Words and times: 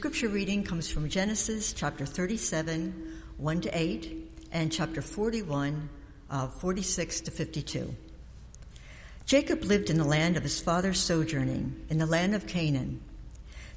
Scripture 0.00 0.28
reading 0.28 0.64
comes 0.64 0.90
from 0.90 1.10
Genesis 1.10 1.74
chapter 1.74 2.06
37, 2.06 3.20
1 3.36 3.60
to 3.60 3.78
8, 3.78 4.46
and 4.50 4.72
chapter 4.72 5.02
41, 5.02 5.90
uh, 6.30 6.46
46 6.46 7.20
to 7.20 7.30
52. 7.30 7.94
Jacob 9.26 9.62
lived 9.62 9.90
in 9.90 9.98
the 9.98 10.04
land 10.04 10.38
of 10.38 10.42
his 10.42 10.58
father's 10.58 10.98
sojourning, 10.98 11.84
in 11.90 11.98
the 11.98 12.06
land 12.06 12.34
of 12.34 12.46
Canaan. 12.46 13.02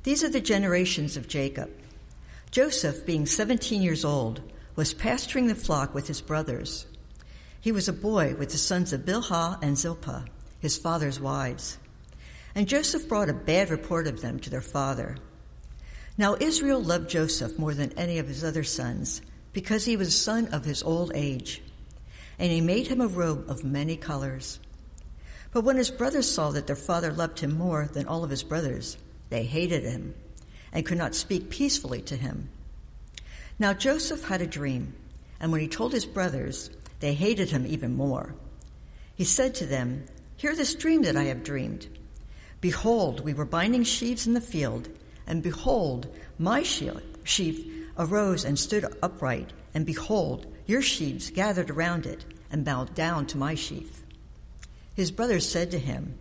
These 0.03 0.23
are 0.23 0.29
the 0.29 0.39
generations 0.39 1.17
of 1.17 1.27
Jacob. 1.27 1.69
Joseph, 2.51 3.05
being 3.05 3.25
17 3.25 3.81
years 3.81 4.05
old, 4.05 4.39
was 4.77 4.93
pasturing 4.93 5.47
the 5.47 5.55
flock 5.55 5.93
with 5.93 6.07
his 6.07 6.21
brothers. 6.21 6.85
He 7.59 7.73
was 7.73 7.89
a 7.89 7.93
boy 7.93 8.33
with 8.35 8.51
the 8.51 8.57
sons 8.57 8.93
of 8.93 9.01
Bilhah 9.01 9.61
and 9.61 9.77
Zilpah, 9.77 10.23
his 10.61 10.77
father's 10.77 11.19
wives. 11.19 11.79
And 12.55 12.65
Joseph 12.65 13.09
brought 13.09 13.27
a 13.27 13.33
bad 13.33 13.69
report 13.69 14.07
of 14.07 14.21
them 14.21 14.39
to 14.39 14.49
their 14.49 14.61
father. 14.61 15.17
Now 16.17 16.35
Israel 16.39 16.81
loved 16.81 17.09
Joseph 17.09 17.57
more 17.57 17.73
than 17.73 17.97
any 17.97 18.19
of 18.19 18.27
his 18.27 18.43
other 18.43 18.63
sons, 18.63 19.21
because 19.51 19.85
he 19.85 19.97
was 19.97 20.09
a 20.09 20.11
son 20.11 20.47
of 20.47 20.65
his 20.65 20.83
old 20.83 21.11
age. 21.15 21.61
And 22.37 22.51
he 22.51 22.61
made 22.61 22.87
him 22.87 23.01
a 23.01 23.07
robe 23.07 23.49
of 23.49 23.63
many 23.63 23.95
colors. 23.95 24.59
But 25.51 25.63
when 25.63 25.77
his 25.77 25.91
brothers 25.91 26.29
saw 26.29 26.51
that 26.51 26.67
their 26.67 26.75
father 26.75 27.11
loved 27.11 27.39
him 27.39 27.53
more 27.53 27.87
than 27.91 28.07
all 28.07 28.23
of 28.23 28.29
his 28.29 28.43
brothers, 28.43 28.97
they 29.29 29.43
hated 29.43 29.83
him 29.83 30.13
and 30.71 30.85
could 30.85 30.97
not 30.97 31.15
speak 31.15 31.49
peacefully 31.49 32.01
to 32.03 32.15
him. 32.15 32.49
Now 33.57 33.73
Joseph 33.73 34.25
had 34.25 34.41
a 34.41 34.47
dream, 34.47 34.93
and 35.39 35.51
when 35.51 35.61
he 35.61 35.67
told 35.67 35.93
his 35.93 36.05
brothers, 36.05 36.69
they 36.99 37.13
hated 37.13 37.49
him 37.49 37.65
even 37.67 37.95
more. 37.95 38.33
He 39.15 39.23
said 39.23 39.53
to 39.55 39.65
them, 39.65 40.05
Hear 40.37 40.55
this 40.55 40.73
dream 40.73 41.03
that 41.03 41.15
I 41.15 41.25
have 41.25 41.43
dreamed. 41.43 41.87
Behold, 42.61 43.21
we 43.21 43.33
were 43.33 43.45
binding 43.45 43.83
sheaves 43.83 44.25
in 44.25 44.33
the 44.33 44.41
field, 44.41 44.89
and 45.27 45.43
behold, 45.43 46.07
my 46.37 46.63
sheaf 46.63 47.65
arose 47.97 48.43
and 48.45 48.57
stood 48.57 48.85
upright, 49.01 49.51
and 49.73 49.85
behold, 49.85 50.45
your 50.65 50.81
sheaves 50.81 51.29
gathered 51.29 51.69
around 51.69 52.05
it 52.05 52.25
and 52.51 52.65
bowed 52.65 52.93
down 52.95 53.25
to 53.27 53.37
my 53.37 53.55
sheaf. 53.55 54.03
His 54.95 55.11
brothers 55.11 55.49
said 55.49 55.71
to 55.71 55.79
him, 55.79 56.17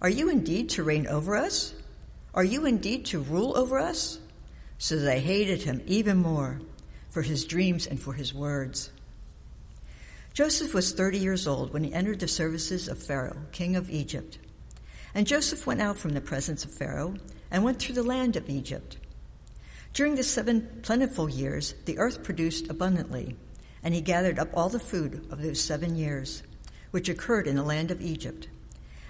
Are 0.00 0.10
you 0.10 0.28
indeed 0.28 0.68
to 0.70 0.84
reign 0.84 1.06
over 1.06 1.36
us? 1.36 1.74
Are 2.34 2.44
you 2.44 2.66
indeed 2.66 3.06
to 3.06 3.20
rule 3.20 3.56
over 3.56 3.78
us? 3.78 4.18
So 4.78 4.96
they 4.96 5.20
hated 5.20 5.62
him 5.62 5.82
even 5.86 6.18
more 6.18 6.60
for 7.08 7.22
his 7.22 7.44
dreams 7.44 7.86
and 7.86 8.00
for 8.00 8.14
his 8.14 8.32
words. 8.32 8.90
Joseph 10.32 10.72
was 10.72 10.92
30 10.92 11.18
years 11.18 11.46
old 11.46 11.72
when 11.72 11.82
he 11.82 11.92
entered 11.92 12.20
the 12.20 12.28
services 12.28 12.88
of 12.88 13.02
Pharaoh, 13.02 13.42
king 13.52 13.74
of 13.74 13.90
Egypt. 13.90 14.38
And 15.14 15.26
Joseph 15.26 15.66
went 15.66 15.80
out 15.80 15.96
from 15.96 16.12
the 16.12 16.20
presence 16.20 16.64
of 16.64 16.72
Pharaoh 16.72 17.16
and 17.50 17.64
went 17.64 17.80
through 17.80 17.94
the 17.94 18.02
land 18.02 18.36
of 18.36 18.48
Egypt. 18.48 18.96
During 19.92 20.14
the 20.14 20.22
seven 20.22 20.80
plentiful 20.82 21.28
years, 21.28 21.74
the 21.84 21.98
earth 21.98 22.22
produced 22.22 22.68
abundantly, 22.68 23.36
and 23.82 23.92
he 23.92 24.00
gathered 24.00 24.38
up 24.38 24.50
all 24.54 24.68
the 24.68 24.78
food 24.78 25.26
of 25.30 25.42
those 25.42 25.60
seven 25.60 25.96
years, 25.96 26.42
which 26.90 27.08
occurred 27.08 27.46
in 27.46 27.56
the 27.56 27.62
land 27.62 27.90
of 27.90 28.00
Egypt, 28.00 28.48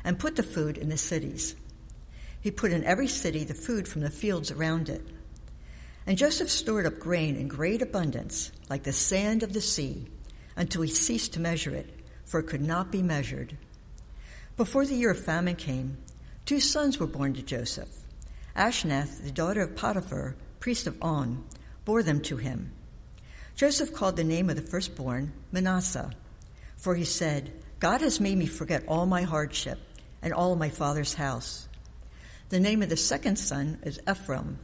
and 0.05 0.18
put 0.18 0.36
the 0.36 0.42
food 0.42 0.78
in 0.78 0.88
the 0.88 0.96
cities. 0.96 1.55
He 2.41 2.50
put 2.50 2.72
in 2.72 2.84
every 2.84 3.08
city 3.08 3.44
the 3.44 3.55
food 3.55 3.86
from 3.86 4.00
the 4.00 4.11
fields 4.11 4.50
around 4.50 4.88
it. 4.88 5.02
And 6.06 6.16
Joseph 6.16 6.48
stored 6.48 6.86
up 6.86 6.98
grain 6.98 7.36
in 7.36 7.48
great 7.48 7.83
abundance, 7.83 8.50
like 8.70 8.84
the 8.84 8.92
sand 8.92 9.42
of 9.42 9.52
the 9.52 9.61
sea, 9.61 10.06
until 10.56 10.83
he 10.83 10.91
ceased 10.91 11.34
to 11.34 11.41
measure 11.41 11.74
it, 11.74 12.00
for 12.24 12.41
it 12.41 12.46
could 12.46 12.62
not 12.62 12.91
be 12.91 13.02
measured. 13.02 13.58
Before 14.56 14.86
the 14.86 14.94
year 14.94 15.11
of 15.11 15.22
famine 15.22 15.56
came, 15.56 15.98
two 16.46 16.61
sons 16.61 16.98
were 16.98 17.06
born 17.06 17.34
to 17.34 17.42
Joseph. 17.42 17.91
Asenath, 18.56 19.22
the 19.22 19.30
daughter 19.30 19.62
of 19.62 19.76
Potiphar, 19.76 20.36
priest 20.58 20.86
of 20.86 20.96
On, 21.02 21.44
bore 21.84 22.02
them 22.02 22.20
to 22.22 22.36
him. 22.36 22.72
Joseph 23.56 23.92
called 23.92 24.16
the 24.16 24.24
name 24.24 24.48
of 24.50 24.56
the 24.56 24.62
firstborn 24.62 25.32
Manasseh, 25.52 26.10
for 26.76 26.94
he 26.94 27.04
said, 27.04 27.52
God 27.78 28.00
has 28.00 28.20
made 28.20 28.38
me 28.38 28.46
forget 28.46 28.84
all 28.86 29.06
my 29.06 29.22
hardship 29.22 29.78
and 30.22 30.33
all 30.33 30.56
my 30.56 30.68
father's 30.68 31.14
house. 31.14 31.68
The 32.50 32.60
name 32.60 32.83
of 32.83 32.89
the 32.89 32.96
second 32.96 33.36
son 33.36 33.78
is 33.83 34.00
Ephraim, 34.08 34.58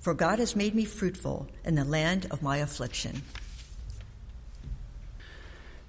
for 0.00 0.14
God 0.14 0.38
has 0.38 0.56
made 0.56 0.74
me 0.74 0.84
fruitful 0.84 1.48
in 1.64 1.74
the 1.74 1.84
land 1.84 2.26
of 2.30 2.42
my 2.42 2.58
affliction. 2.58 3.22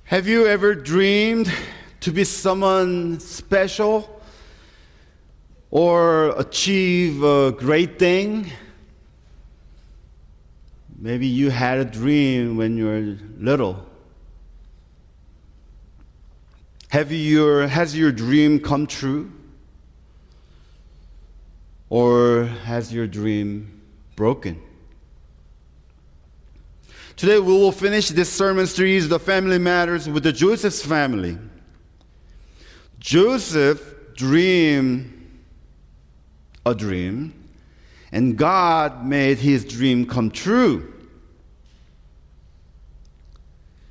Have 0.05 0.27
you 0.27 0.45
ever 0.45 0.75
dreamed 0.75 1.51
to 2.01 2.11
be 2.11 2.23
someone 2.23 3.19
special 3.19 4.12
or 5.73 6.39
achieve 6.39 7.23
a 7.23 7.51
great 7.51 7.97
thing? 7.97 8.45
Maybe 10.99 11.25
you 11.25 11.49
had 11.49 11.79
a 11.79 11.85
dream 11.85 12.57
when 12.57 12.77
you 12.77 12.85
were 12.85 13.17
little. 13.39 13.83
Have 16.89 17.11
your, 17.11 17.65
has 17.65 17.97
your 17.97 18.11
dream 18.11 18.59
come 18.59 18.85
true? 18.85 19.31
Or 21.89 22.43
has 22.65 22.93
your 22.93 23.07
dream 23.07 23.81
broken? 24.15 24.61
Today 27.15 27.39
we 27.39 27.51
will 27.51 27.71
finish 27.71 28.09
this 28.09 28.31
sermon 28.31 28.67
series, 28.67 29.09
The 29.09 29.19
Family 29.19 29.57
Matters, 29.57 30.07
with 30.07 30.21
the 30.21 30.33
Joseph's 30.33 30.85
family. 30.85 31.39
Joseph 32.99 34.13
dreamed 34.15 35.12
a 36.65 36.73
dream, 36.73 37.33
and 38.11 38.37
God 38.37 39.05
made 39.05 39.39
his 39.39 39.65
dream 39.65 40.05
come 40.05 40.31
true. 40.31 40.93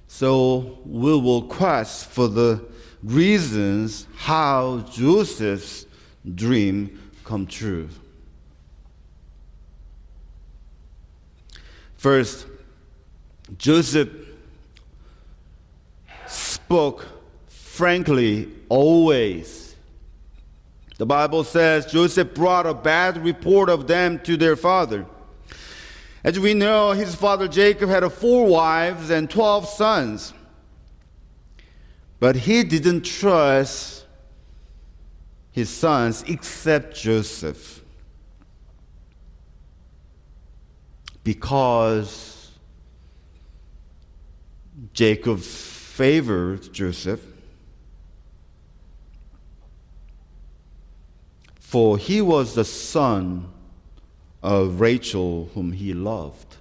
So 0.07 0.79
we 0.85 1.13
will 1.19 1.43
quest 1.43 2.07
for 2.07 2.29
the 2.29 2.65
reasons 3.03 4.07
how 4.17 4.87
Joseph's 4.91 5.87
dream 6.35 7.01
come 7.25 7.47
true. 7.47 7.89
First, 11.97 12.47
Joseph 13.59 14.11
spoke 16.27 17.07
frankly 17.49 18.49
always. 18.69 19.62
The 21.03 21.07
Bible 21.07 21.43
says 21.43 21.87
Joseph 21.87 22.33
brought 22.33 22.65
a 22.65 22.73
bad 22.73 23.25
report 23.25 23.69
of 23.69 23.89
them 23.89 24.21
to 24.21 24.37
their 24.37 24.55
father. 24.55 25.05
As 26.23 26.39
we 26.39 26.55
know, 26.55 26.93
his 26.93 27.13
father 27.17 27.49
Jacob 27.49 27.89
had 27.89 28.09
four 28.13 28.47
wives 28.47 29.11
and 29.11 29.29
12 29.29 29.67
sons. 29.67 30.33
But 32.21 32.37
he 32.37 32.63
didn't 32.63 33.01
trust 33.01 34.07
his 35.51 35.71
sons 35.71 36.23
except 36.29 36.95
Joseph. 36.95 37.83
Because 41.25 42.53
Jacob 44.93 45.41
favored 45.41 46.73
Joseph. 46.73 47.32
For 51.73 51.97
he 51.97 52.21
was 52.21 52.55
the 52.55 52.67
son 52.67 53.51
of 54.43 54.79
Rachel, 54.79 55.49
whom 55.55 55.73
he 55.73 55.95
loved. 55.95 56.57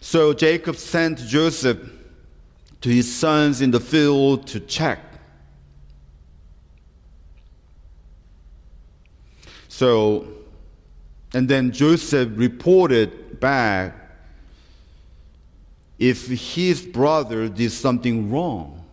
So 0.00 0.32
Jacob 0.32 0.76
sent 0.76 1.18
Joseph 1.18 1.80
to 2.80 2.88
his 2.88 3.14
sons 3.14 3.60
in 3.60 3.72
the 3.72 3.78
field 3.78 4.46
to 4.46 4.60
check. 4.60 5.00
So, 9.68 10.26
and 11.34 11.46
then 11.46 11.72
Joseph 11.72 12.30
reported 12.36 13.38
back 13.38 14.01
if 16.02 16.26
his 16.26 16.82
brother 16.82 17.48
did 17.48 17.70
something 17.70 18.28
wrong. 18.28 18.84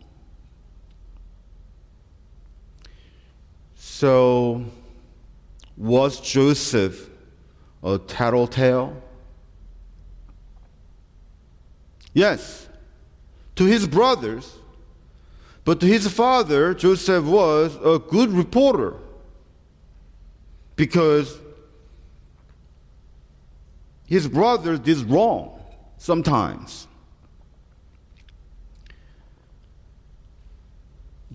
So, 3.75 4.63
was 5.75 6.21
Joseph 6.21 7.09
a 7.81 7.97
tattletale? 7.97 8.95
Yes, 12.13 12.69
to 13.55 13.65
his 13.65 13.87
brothers, 13.87 14.57
but 15.65 15.79
to 15.79 15.87
his 15.87 16.07
father, 16.07 16.75
Joseph 16.75 17.25
was 17.25 17.75
a 17.77 17.97
good 17.97 18.29
reporter 18.29 18.93
because 20.75 21.39
his 24.05 24.27
brother 24.27 24.77
did 24.77 25.09
wrong 25.09 25.59
sometimes. 25.97 26.85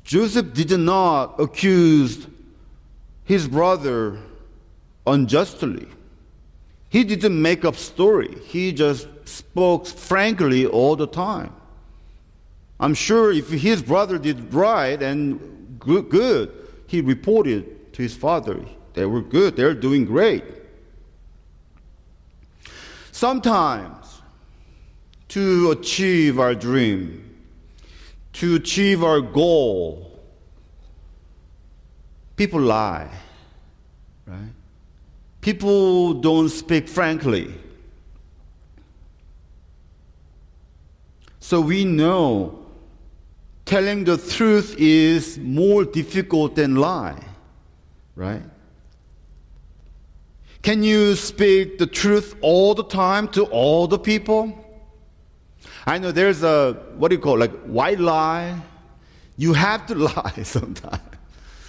Joseph 0.05 0.53
did 0.53 0.71
not 0.79 1.41
accuse 1.41 2.27
his 3.25 3.49
brother 3.49 4.19
unjustly. 5.07 5.89
He 6.91 7.05
didn't 7.05 7.41
make 7.41 7.65
up 7.65 7.75
story. 7.75 8.37
He 8.45 8.71
just 8.73 9.09
spoke 9.25 9.87
frankly 9.87 10.67
all 10.67 10.95
the 10.95 11.07
time. 11.07 11.53
I'm 12.79 12.95
sure 12.95 13.33
if 13.33 13.51
his 13.51 13.83
brother 13.83 14.19
did 14.19 14.53
right 14.53 15.03
and 15.03 15.77
good, 15.79 16.11
good 16.11 16.53
he 16.87 17.01
reported 17.01 17.93
to 17.95 18.03
his 18.03 18.15
father. 18.15 18.61
They 18.93 19.07
were 19.07 19.23
good. 19.23 19.57
They're 19.57 19.75
doing 19.75 20.05
great. 20.05 20.45
Sometimes 23.11 24.21
to 25.29 25.71
achieve 25.71 26.39
our 26.39 26.55
dream, 26.55 27.34
to 28.35 28.57
achieve 28.57 29.03
our 29.03 29.21
goal, 29.21 30.11
people 32.37 32.61
lie, 32.61 33.09
right? 34.27 34.53
People 35.41 36.15
don't 36.15 36.49
speak 36.49 36.89
frankly. 36.89 37.55
So 41.41 41.61
we 41.61 41.85
know 41.85 42.65
telling 43.65 44.05
the 44.05 44.17
truth 44.17 44.75
is 44.79 45.39
more 45.39 45.85
difficult 45.85 46.57
than 46.57 46.77
lie, 46.77 47.23
right? 48.17 48.43
Can 50.63 50.83
you 50.83 51.15
speak 51.15 51.79
the 51.79 51.87
truth 51.87 52.35
all 52.41 52.75
the 52.75 52.85
time 52.85 53.29
to 53.29 53.45
all 53.45 53.87
the 53.87 53.99
people? 53.99 54.64
I 55.87 55.99
know 55.99 56.13
there's 56.13 56.43
a, 56.43 56.73
what 56.97 57.09
do 57.09 57.17
you 57.17 57.21
call 57.21 57.35
it, 57.35 57.41
like 57.41 57.61
white 57.65 58.01
lie. 58.01 58.61
You 59.37 59.53
have 59.53 59.87
to 59.87 59.95
lie 59.95 60.43
sometimes. 60.43 61.03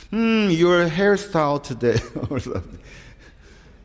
Hmm, 0.09 0.49
your 0.49 0.87
hairstyle 0.87 1.61
today 1.61 1.99
or 2.29 2.39
something. 2.39 2.79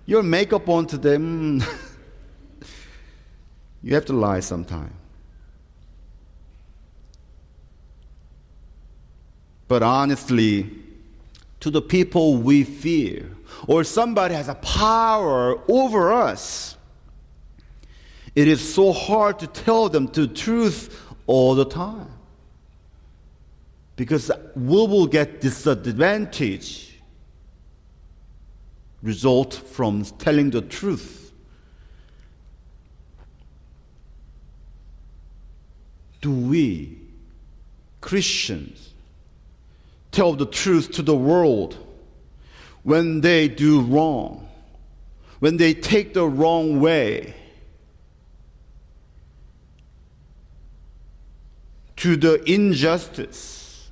Your 0.06 0.22
makeup 0.22 0.68
on 0.68 0.86
today. 0.86 1.16
Hmm. 1.16 1.60
you 3.82 3.94
have 3.94 4.04
to 4.06 4.12
lie 4.12 4.40
sometimes. 4.40 4.92
But 9.66 9.84
honestly, 9.84 10.68
to 11.60 11.70
the 11.70 11.80
people 11.80 12.36
we 12.38 12.64
fear, 12.64 13.30
or 13.68 13.84
somebody 13.84 14.34
has 14.34 14.48
a 14.48 14.56
power 14.56 15.60
over 15.68 16.12
us, 16.12 16.76
it 18.34 18.48
is 18.48 18.74
so 18.74 18.92
hard 18.92 19.38
to 19.40 19.46
tell 19.46 19.88
them 19.88 20.06
the 20.06 20.26
truth 20.26 21.02
all 21.26 21.54
the 21.54 21.64
time. 21.64 22.08
Because 23.96 24.30
we 24.54 24.62
will 24.64 25.06
get 25.06 25.40
disadvantage 25.40 26.90
result 29.02 29.54
from 29.54 30.04
telling 30.04 30.50
the 30.50 30.62
truth. 30.62 31.32
Do 36.20 36.30
we, 36.32 36.98
Christians, 38.00 38.92
tell 40.12 40.34
the 40.34 40.46
truth 40.46 40.92
to 40.92 41.02
the 41.02 41.16
world 41.16 41.78
when 42.82 43.20
they 43.20 43.48
do 43.48 43.80
wrong, 43.80 44.48
when 45.38 45.56
they 45.56 45.72
take 45.72 46.12
the 46.14 46.26
wrong 46.26 46.80
way, 46.80 47.34
to 52.00 52.16
the 52.16 52.42
injustice 52.50 53.88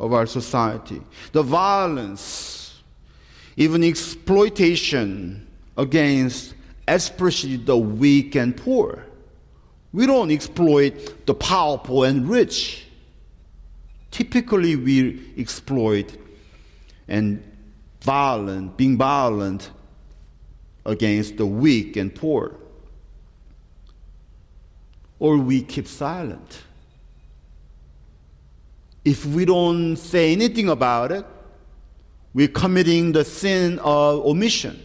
of 0.00 0.12
our 0.12 0.26
society, 0.26 1.02
the 1.32 1.42
violence, 1.42 2.82
even 3.56 3.84
exploitation 3.84 5.46
against 5.76 6.54
especially 6.88 7.56
the 7.56 7.76
weak 7.76 8.34
and 8.34 8.56
poor. 8.56 9.04
We 9.92 10.06
don't 10.06 10.30
exploit 10.30 11.26
the 11.26 11.34
powerful 11.34 12.04
and 12.04 12.28
rich 12.28 12.86
typically 14.12 14.76
we 14.76 15.32
exploit 15.36 16.16
and 17.08 17.42
violent, 18.00 18.76
being 18.76 18.96
violent 18.96 19.70
against 20.86 21.36
the 21.36 21.46
weak 21.46 21.96
and 21.96 22.14
poor. 22.14 22.54
Or 25.22 25.38
we 25.38 25.62
keep 25.62 25.86
silent. 25.86 26.62
If 29.04 29.24
we 29.24 29.44
don't 29.44 29.94
say 29.94 30.32
anything 30.32 30.68
about 30.68 31.12
it, 31.12 31.24
we're 32.34 32.48
committing 32.48 33.12
the 33.12 33.24
sin 33.24 33.78
of 33.78 34.26
omission. 34.26 34.84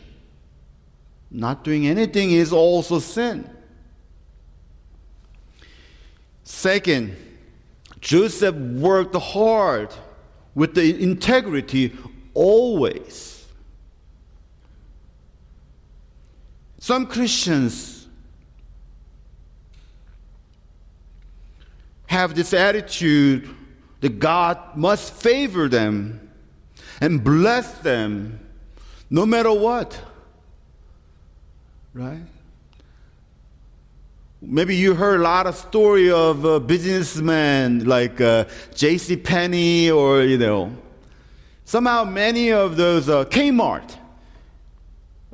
Not 1.32 1.64
doing 1.64 1.88
anything 1.88 2.30
is 2.30 2.54
also 2.54 3.00
sin. 3.00 3.50
Second, 6.44 7.18
Joseph 8.00 8.54
worked 8.54 9.16
hard 9.16 9.90
with 10.54 10.76
the 10.76 11.02
integrity 11.02 11.98
always. 12.36 13.44
Some 16.78 17.08
Christians 17.08 17.97
have 22.08 22.36
this 22.36 22.54
attitude 22.54 23.50
that 24.02 24.20
God 24.20 24.58
must 24.76 25.14
favor 25.14 25.70
them 25.70 26.32
and 27.00 27.24
bless 27.24 27.72
them 27.80 28.40
no 29.10 29.26
matter 29.26 29.52
what. 29.52 30.00
Right? 31.94 32.24
Maybe 34.42 34.76
you 34.76 34.94
heard 34.94 35.20
a 35.20 35.24
lot 35.24 35.48
of 35.48 35.56
story 35.56 36.12
of 36.12 36.46
uh, 36.46 36.60
businessmen 36.60 37.86
like 37.86 38.22
uh, 38.22 38.46
J.C. 38.76 39.18
Penney 39.18 39.90
or 39.90 40.22
you 40.22 40.38
know, 40.38 40.76
somehow 41.66 42.04
many 42.04 42.52
of 42.52 42.78
those 42.78 43.10
uh, 43.10 43.26
Kmart. 43.26 43.96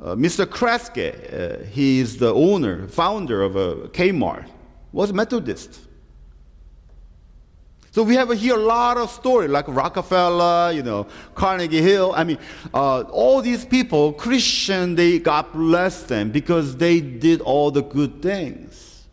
Uh, 0.02 0.14
Mr. 0.14 0.44
Kresge, 0.44 1.12
uh, 1.32 1.64
he 1.66 2.00
is 2.00 2.16
the 2.16 2.34
owner, 2.34 2.88
founder 2.88 3.42
of 3.42 3.56
uh, 3.56 3.88
Kmart, 3.88 4.46
was 4.92 5.12
Methodist. 5.12 5.80
So 7.94 8.02
we 8.02 8.16
have 8.16 8.28
here 8.32 8.56
a 8.56 8.58
lot 8.58 8.96
of 8.96 9.08
story 9.08 9.46
like 9.46 9.66
Rockefeller, 9.68 10.72
you 10.72 10.82
know, 10.82 11.06
Carnegie 11.36 11.80
Hill. 11.80 12.12
I 12.16 12.24
mean, 12.24 12.38
uh, 12.74 13.02
all 13.02 13.40
these 13.40 13.64
people, 13.64 14.12
Christian, 14.14 14.96
they 14.96 15.20
God 15.20 15.52
bless 15.52 16.02
them 16.02 16.32
because 16.32 16.76
they 16.76 17.00
did 17.00 17.40
all 17.42 17.70
the 17.70 17.84
good 17.84 18.20
things. 18.20 19.06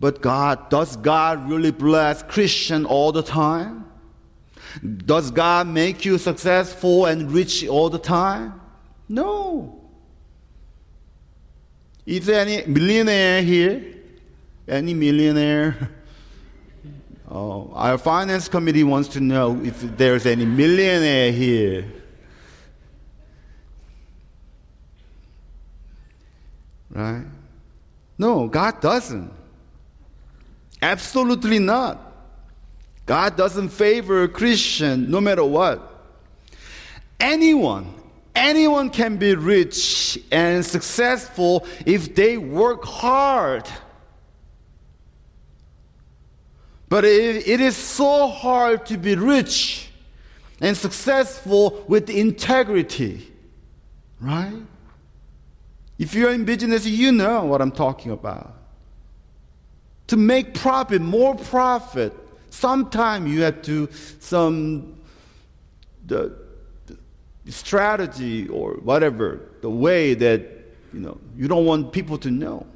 But 0.00 0.20
God, 0.20 0.68
does 0.68 0.96
God 0.96 1.48
really 1.48 1.70
bless 1.70 2.24
Christian 2.24 2.84
all 2.84 3.12
the 3.12 3.22
time? 3.22 3.86
Does 5.06 5.30
God 5.30 5.68
make 5.68 6.04
you 6.04 6.18
successful 6.18 7.06
and 7.06 7.30
rich 7.30 7.68
all 7.68 7.88
the 7.88 8.00
time? 8.00 8.60
No. 9.08 9.78
Is 12.04 12.26
there 12.26 12.40
any 12.40 12.66
millionaire 12.66 13.42
here? 13.42 13.91
Any 14.68 14.94
millionaire? 14.94 15.90
Oh, 17.28 17.70
our 17.72 17.98
finance 17.98 18.48
committee 18.48 18.84
wants 18.84 19.08
to 19.10 19.20
know 19.20 19.58
if 19.64 19.80
there's 19.96 20.26
any 20.26 20.44
millionaire 20.44 21.32
here. 21.32 21.86
Right? 26.90 27.24
No, 28.18 28.48
God 28.48 28.80
doesn't. 28.80 29.32
Absolutely 30.82 31.58
not. 31.58 32.12
God 33.06 33.36
doesn't 33.36 33.70
favor 33.70 34.24
a 34.24 34.28
Christian 34.28 35.10
no 35.10 35.20
matter 35.20 35.44
what. 35.44 35.88
Anyone, 37.18 37.94
anyone 38.34 38.90
can 38.90 39.16
be 39.16 39.34
rich 39.34 40.18
and 40.30 40.64
successful 40.64 41.66
if 41.86 42.14
they 42.14 42.36
work 42.36 42.84
hard. 42.84 43.66
But 46.92 47.06
it, 47.06 47.48
it 47.48 47.62
is 47.62 47.74
so 47.74 48.28
hard 48.28 48.84
to 48.84 48.98
be 48.98 49.14
rich 49.14 49.88
and 50.60 50.76
successful 50.76 51.82
with 51.88 52.10
integrity, 52.10 53.32
right? 54.20 54.60
If 55.98 56.12
you're 56.12 56.34
in 56.34 56.44
business, 56.44 56.84
you 56.84 57.10
know 57.10 57.46
what 57.46 57.62
I'm 57.62 57.72
talking 57.72 58.12
about 58.12 58.54
to 60.08 60.18
make 60.18 60.52
profit, 60.52 61.00
more 61.00 61.34
profit, 61.34 62.12
sometimes 62.50 63.30
you 63.30 63.40
have 63.40 63.62
to 63.62 63.88
some 64.20 65.00
the, 66.04 66.36
the 67.46 67.52
strategy 67.52 68.48
or 68.48 68.74
whatever, 68.74 69.48
the 69.62 69.70
way 69.70 70.12
that 70.12 70.42
you 70.92 71.00
know 71.00 71.16
you 71.38 71.48
don't 71.48 71.64
want 71.64 71.90
people 71.90 72.18
to 72.18 72.30
know. 72.30 72.66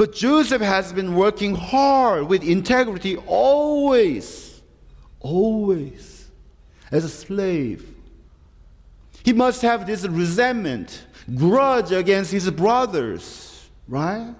But 0.00 0.14
Joseph 0.14 0.62
has 0.62 0.94
been 0.94 1.14
working 1.14 1.54
hard 1.54 2.26
with 2.26 2.42
integrity 2.42 3.18
always, 3.18 4.62
always, 5.20 6.30
as 6.90 7.04
a 7.04 7.08
slave. 7.10 7.86
He 9.22 9.34
must 9.34 9.60
have 9.60 9.86
this 9.86 10.06
resentment, 10.06 11.04
grudge 11.34 11.92
against 11.92 12.32
his 12.32 12.50
brothers, 12.50 13.68
right? 13.86 14.34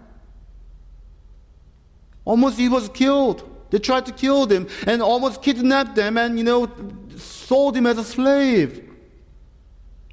Almost 2.25 2.59
he 2.59 2.71
was 2.71 2.89
killed. 2.89 3.47
They 3.69 3.81
tried 3.81 4.07
to 4.07 4.13
kill 4.13 4.47
him 4.47 4.67
and 4.87 5.03
almost 5.03 5.43
kidnapped 5.43 5.95
them 5.95 6.17
and, 6.17 6.39
you 6.39 6.45
know, 6.45 6.71
sold 7.19 7.77
him 7.77 7.87
as 7.87 7.99
a 7.99 8.05
slave. 8.05 8.89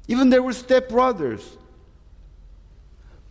Even 0.08 0.28
they 0.28 0.40
were 0.40 0.52
stepbrothers. 0.52 1.56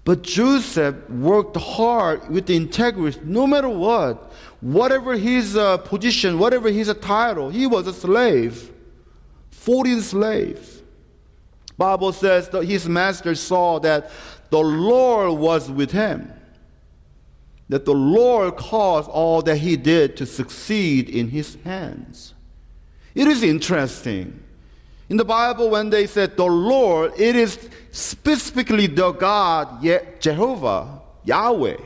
But 0.08 0.22
Joseph 0.22 1.10
worked 1.10 1.58
hard 1.58 2.30
with 2.30 2.50
integrity, 2.50 3.20
no 3.26 3.46
matter 3.46 3.68
what. 3.68 4.32
Whatever 4.62 5.18
his 5.18 5.58
uh, 5.58 5.76
position, 5.80 6.40
whatever 6.40 6.72
his 6.72 6.90
title, 7.02 7.50
he 7.50 7.68
was 7.68 7.88
a 7.88 7.94
slave. 7.94 8.72
40 9.52 10.00
slaves. 10.00 10.82
Bible 11.78 12.14
says 12.14 12.48
that 12.52 12.64
his 12.64 12.88
master 12.88 13.36
saw 13.36 13.80
that 13.80 14.10
the 14.50 14.60
Lord 14.60 15.38
was 15.40 15.70
with 15.70 15.92
him. 15.92 16.32
That 17.68 17.84
the 17.84 17.94
Lord 17.94 18.56
caused 18.56 19.10
all 19.10 19.42
that 19.42 19.58
he 19.58 19.76
did 19.76 20.16
to 20.16 20.26
succeed 20.26 21.10
in 21.10 21.32
his 21.32 21.58
hands. 21.66 22.34
It 23.14 23.28
is 23.28 23.44
interesting 23.44 24.42
in 25.10 25.16
the 25.16 25.26
Bible, 25.26 25.70
when 25.70 25.90
they 25.90 26.06
said 26.06 26.36
the 26.36 26.46
Lord, 26.46 27.14
it 27.18 27.36
is 27.36 27.70
specifically 27.92 28.88
the 28.88 29.12
God, 29.12 29.84
Jehovah, 30.20 31.02
Yahweh. 31.24 31.78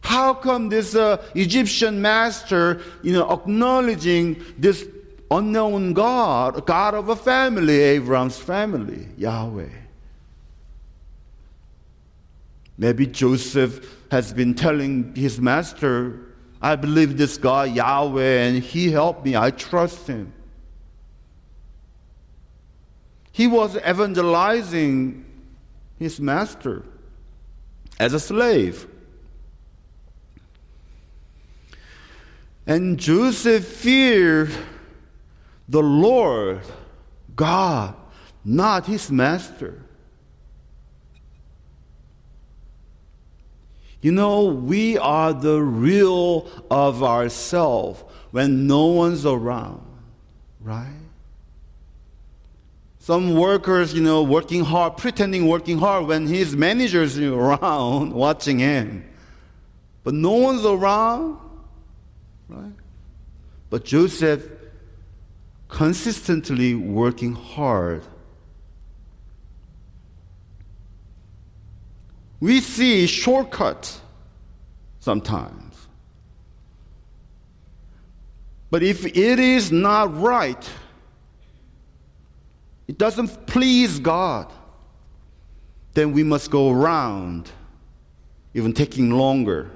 How 0.00 0.32
come 0.34 0.68
this 0.68 0.94
uh, 0.94 1.22
Egyptian 1.34 2.00
master, 2.00 2.80
you 3.02 3.12
know, 3.12 3.30
acknowledging 3.30 4.42
this 4.56 4.86
unknown 5.30 5.92
God, 5.92 6.64
God 6.64 6.94
of 6.94 7.08
a 7.10 7.16
family, 7.16 7.78
Abraham's 7.78 8.38
family, 8.38 9.08
Yahweh? 9.18 9.68
Maybe 12.78 13.06
Joseph 13.06 13.96
has 14.10 14.32
been 14.32 14.54
telling 14.54 15.14
his 15.14 15.40
master, 15.40 16.20
I 16.62 16.76
believe 16.76 17.18
this 17.18 17.36
God, 17.36 17.74
Yahweh, 17.74 18.46
and 18.46 18.62
he 18.62 18.90
helped 18.90 19.24
me. 19.24 19.36
I 19.36 19.50
trust 19.50 20.06
him. 20.06 20.32
He 23.38 23.46
was 23.46 23.76
evangelizing 23.76 25.24
his 25.96 26.18
master 26.18 26.82
as 27.96 28.12
a 28.12 28.18
slave. 28.18 28.88
And 32.66 32.98
Joseph 32.98 33.64
feared 33.64 34.50
the 35.68 35.80
Lord, 35.80 36.62
God, 37.36 37.94
not 38.44 38.86
his 38.86 39.08
master. 39.08 39.84
You 44.02 44.10
know, 44.10 44.46
we 44.46 44.98
are 44.98 45.32
the 45.32 45.62
real 45.62 46.50
of 46.72 47.04
ourselves 47.04 48.02
when 48.32 48.66
no 48.66 48.86
one's 48.86 49.24
around, 49.24 49.86
right? 50.60 51.07
Some 53.08 53.36
workers, 53.36 53.94
you 53.94 54.02
know, 54.02 54.22
working 54.22 54.62
hard, 54.62 54.98
pretending 54.98 55.48
working 55.48 55.78
hard 55.78 56.08
when 56.08 56.26
his 56.26 56.54
managers 56.54 57.16
know, 57.16 57.38
around 57.38 58.12
watching 58.12 58.58
him. 58.58 59.02
But 60.04 60.12
no 60.12 60.32
one's 60.32 60.62
around, 60.62 61.38
right? 62.50 62.74
But 63.70 63.86
Joseph 63.86 64.46
consistently 65.68 66.74
working 66.74 67.32
hard. 67.32 68.02
We 72.40 72.60
see 72.60 73.06
shortcuts 73.06 74.02
sometimes. 75.00 75.86
But 78.70 78.82
if 78.82 79.06
it 79.06 79.38
is 79.38 79.72
not 79.72 80.14
right, 80.20 80.68
it 82.88 82.98
doesn't 82.98 83.46
please 83.46 83.98
God, 83.98 84.52
then 85.92 86.12
we 86.12 86.22
must 86.22 86.50
go 86.50 86.70
around, 86.70 87.50
even 88.54 88.72
taking 88.72 89.10
longer. 89.10 89.70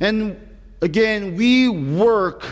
And 0.00 0.36
again, 0.82 1.36
we 1.36 1.68
work 1.68 2.44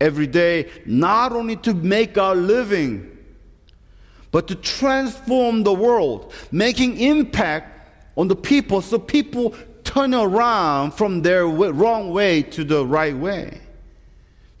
every 0.00 0.26
day 0.26 0.70
not 0.86 1.32
only 1.32 1.56
to 1.56 1.74
make 1.74 2.16
our 2.16 2.36
living, 2.36 3.18
but 4.30 4.46
to 4.46 4.54
transform 4.54 5.64
the 5.64 5.72
world, 5.72 6.32
making 6.52 6.98
impact 6.98 7.76
on 8.16 8.28
the 8.28 8.36
people 8.36 8.80
so 8.80 8.98
people 8.98 9.54
turn 9.82 10.14
around 10.14 10.92
from 10.92 11.22
their 11.22 11.46
wrong 11.46 12.10
way 12.12 12.42
to 12.42 12.62
the 12.62 12.86
right 12.86 13.16
way. 13.16 13.60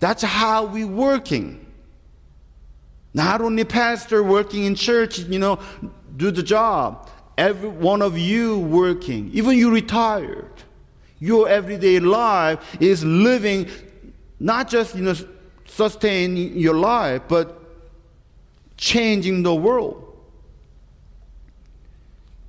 That's 0.00 0.22
how 0.22 0.64
we're 0.64 0.86
working. 0.86 1.59
Not 3.12 3.40
only 3.40 3.64
pastor 3.64 4.22
working 4.22 4.64
in 4.64 4.74
church, 4.74 5.18
you 5.18 5.38
know, 5.38 5.58
do 6.16 6.30
the 6.30 6.42
job. 6.42 7.08
Every 7.36 7.68
one 7.68 8.02
of 8.02 8.18
you 8.18 8.58
working, 8.58 9.30
even 9.32 9.56
you 9.56 9.72
retired. 9.72 10.52
Your 11.18 11.48
everyday 11.48 11.98
life 12.00 12.76
is 12.80 13.04
living 13.04 13.68
not 14.38 14.68
just 14.68 14.94
you 14.94 15.02
know 15.02 15.14
sustain 15.66 16.36
your 16.36 16.74
life, 16.74 17.22
but 17.28 17.60
changing 18.76 19.42
the 19.42 19.54
world. 19.54 20.06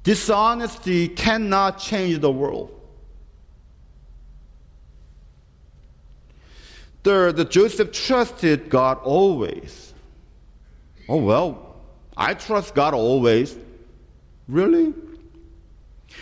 Dishonesty 0.03 1.07
cannot 1.07 1.77
change 1.77 2.19
the 2.19 2.31
world. 2.31 2.71
Third, 7.03 7.49
Joseph 7.49 7.91
trusted 7.91 8.69
God 8.69 8.97
always. 9.03 9.90
Oh, 11.11 11.17
well, 11.17 11.75
I 12.15 12.33
trust 12.35 12.73
God 12.73 12.93
always. 12.93 13.57
Really? 14.47 14.93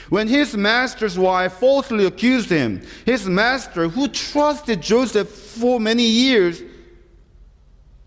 When 0.10 0.28
his 0.28 0.58
master's 0.58 1.16
wife 1.16 1.54
falsely 1.54 2.06
accused 2.06 2.50
him, 2.50 2.82
his 3.06 3.28
master, 3.28 3.88
who 3.88 4.08
trusted 4.08 4.82
Joseph 4.82 5.30
for 5.30 5.80
many 5.80 6.06
years, 6.06 6.64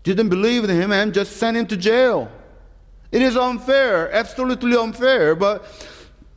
didn't 0.03 0.27
believe 0.27 0.65
in 0.65 0.71
him 0.71 0.91
and 0.91 1.13
just 1.13 1.37
sent 1.37 1.55
him 1.55 1.67
to 1.67 1.77
jail. 1.77 2.29
It 3.13 3.21
is 3.21 3.37
unfair, 3.37 4.11
absolutely 4.11 4.75
unfair, 4.75 5.35
but 5.35 5.63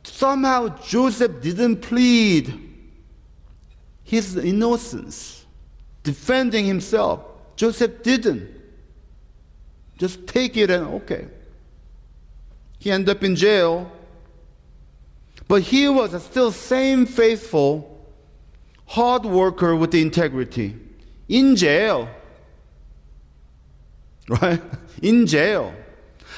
somehow 0.03 0.69
Joseph 0.81 1.41
didn't 1.41 1.81
plead 1.81 2.53
his 4.05 4.37
innocence, 4.37 5.45
defending 6.03 6.63
himself. 6.63 7.19
Joseph 7.57 8.01
didn't. 8.01 8.56
Just 9.97 10.27
take 10.27 10.55
it 10.55 10.69
and 10.69 10.87
okay. 10.87 11.27
He 12.79 12.91
ended 12.91 13.17
up 13.17 13.23
in 13.23 13.35
jail. 13.35 13.91
But 15.47 15.63
he 15.63 15.87
was 15.87 16.21
still 16.23 16.51
same 16.51 17.05
faithful, 17.05 18.05
hard 18.85 19.25
worker 19.25 19.75
with 19.75 19.93
integrity. 19.95 20.75
In 21.27 21.55
jail. 21.55 22.09
Right? 24.41 24.61
In 25.01 25.25
jail. 25.25 25.73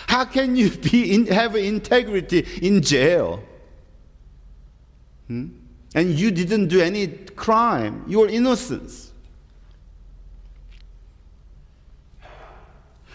How 0.05 0.23
can 0.23 0.55
you 0.55 0.69
be 0.69 1.11
in, 1.11 1.25
have 1.25 1.55
integrity 1.55 2.45
in 2.61 2.83
jail? 2.83 3.41
Hmm? 5.25 5.47
And 5.95 6.11
you 6.11 6.29
didn't 6.29 6.67
do 6.67 6.81
any 6.81 7.07
crime. 7.07 8.05
You 8.07 8.19
were 8.19 8.27
innocent. 8.27 9.08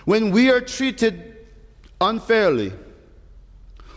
When 0.04 0.30
we 0.30 0.50
are 0.50 0.61
treated 0.61 1.37
unfairly, 2.00 2.73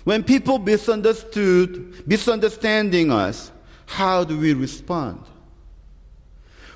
when 0.03 0.23
people 0.23 0.57
misunderstood, 0.59 2.07
misunderstanding 2.07 3.11
us, 3.11 3.51
how 3.85 4.23
do 4.23 4.37
we 4.37 4.53
respond? 4.53 5.21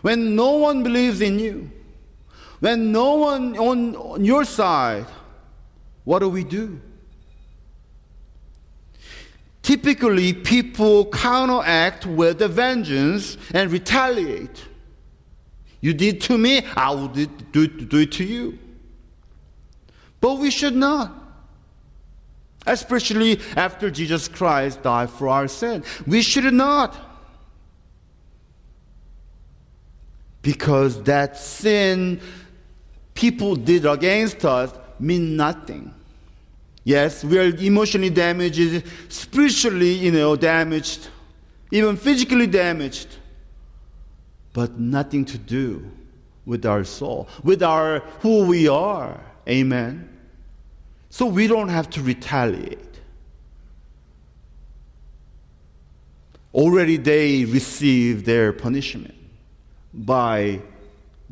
When 0.01 0.35
no 0.35 0.57
one 0.57 0.83
believes 0.83 1.21
in 1.21 1.39
you, 1.39 1.71
when 2.59 2.91
no 2.91 3.15
one 3.15 3.57
on, 3.57 3.95
on 3.95 4.25
your 4.25 4.43
side, 4.43 5.05
what 6.03 6.19
do 6.19 6.29
we 6.29 6.43
do? 6.43 6.79
Typically, 9.61 10.33
people 10.33 11.05
counteract 11.05 12.05
with 12.05 12.41
a 12.41 12.47
vengeance 12.47 13.37
and 13.53 13.71
retaliate. 13.71 14.65
You 15.79 15.93
did 15.93 16.19
to 16.21 16.37
me, 16.37 16.65
I 16.75 16.91
will 16.91 17.07
do, 17.07 17.25
do, 17.25 17.67
do 17.67 17.99
it 17.99 18.11
to 18.13 18.23
you. 18.23 18.59
But 20.21 20.35
we 20.35 20.51
should 20.51 20.75
not. 20.75 21.17
especially 22.65 23.39
after 23.55 23.89
Jesus 23.89 24.27
Christ 24.27 24.83
died 24.83 25.09
for 25.09 25.27
our 25.29 25.47
sin. 25.47 25.83
We 26.05 26.21
should 26.21 26.53
not. 26.53 26.95
Because 30.41 31.01
that 31.03 31.37
sin 31.37 32.19
people 33.13 33.55
did 33.55 33.85
against 33.85 34.45
us 34.45 34.73
mean 34.99 35.35
nothing. 35.35 35.93
Yes, 36.83 37.23
we 37.23 37.37
are 37.37 37.55
emotionally 37.57 38.09
damaged, 38.09 38.83
spiritually, 39.09 39.91
you 39.93 40.11
know, 40.11 40.35
damaged, 40.35 41.09
even 41.71 41.95
physically 41.95 42.47
damaged, 42.47 43.07
but 44.53 44.79
nothing 44.79 45.23
to 45.25 45.37
do 45.37 45.91
with 46.43 46.65
our 46.65 46.83
soul, 46.83 47.29
with 47.43 47.61
our 47.61 47.99
who 48.21 48.45
we 48.47 48.67
are. 48.67 49.19
Amen. 49.47 50.07
So 51.09 51.25
we 51.25 51.47
don't 51.47 51.69
have 51.69 51.89
to 51.91 52.01
retaliate. 52.01 52.79
Already 56.53 56.97
they 56.97 57.45
receive 57.45 58.25
their 58.25 58.53
punishment 58.53 59.15
by 59.93 60.61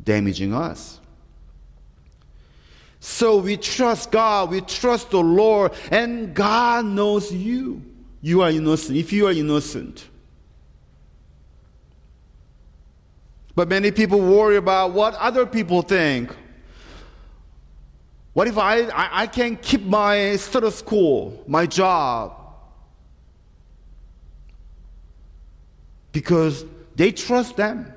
damaging 0.02 0.54
us. 0.54 0.98
So 3.00 3.38
we 3.38 3.56
trust 3.56 4.10
God, 4.10 4.50
we 4.50 4.60
trust 4.60 5.10
the 5.10 5.20
Lord, 5.20 5.72
and 5.90 6.34
God 6.34 6.84
knows 6.84 7.32
you. 7.32 7.82
You 8.20 8.42
are 8.42 8.50
innocent. 8.50 8.98
If 8.98 9.12
you 9.12 9.26
are 9.28 9.32
innocent, 9.32 10.06
but 13.54 13.68
many 13.68 13.90
people 13.90 14.20
worry 14.20 14.56
about 14.56 14.92
what 14.92 15.14
other 15.14 15.46
people 15.46 15.80
think. 15.80 16.34
What 18.32 18.46
if 18.48 18.58
I, 18.58 18.82
I, 18.82 19.22
I 19.22 19.26
can 19.26 19.56
keep 19.56 19.82
my 19.82 20.36
status 20.36 20.82
quo, 20.82 21.42
my 21.46 21.66
job? 21.66 22.36
Because 26.12 26.64
they 26.96 27.12
trust 27.12 27.56
them. 27.56 27.92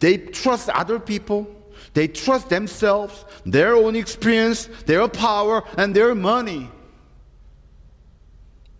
They 0.00 0.18
trust 0.18 0.68
other 0.70 0.98
people. 0.98 1.46
They 1.94 2.08
trust 2.08 2.50
themselves, 2.50 3.24
their 3.46 3.74
own 3.74 3.96
experience, 3.96 4.68
their 4.84 5.08
power, 5.08 5.64
and 5.78 5.94
their 5.96 6.14
money 6.14 6.68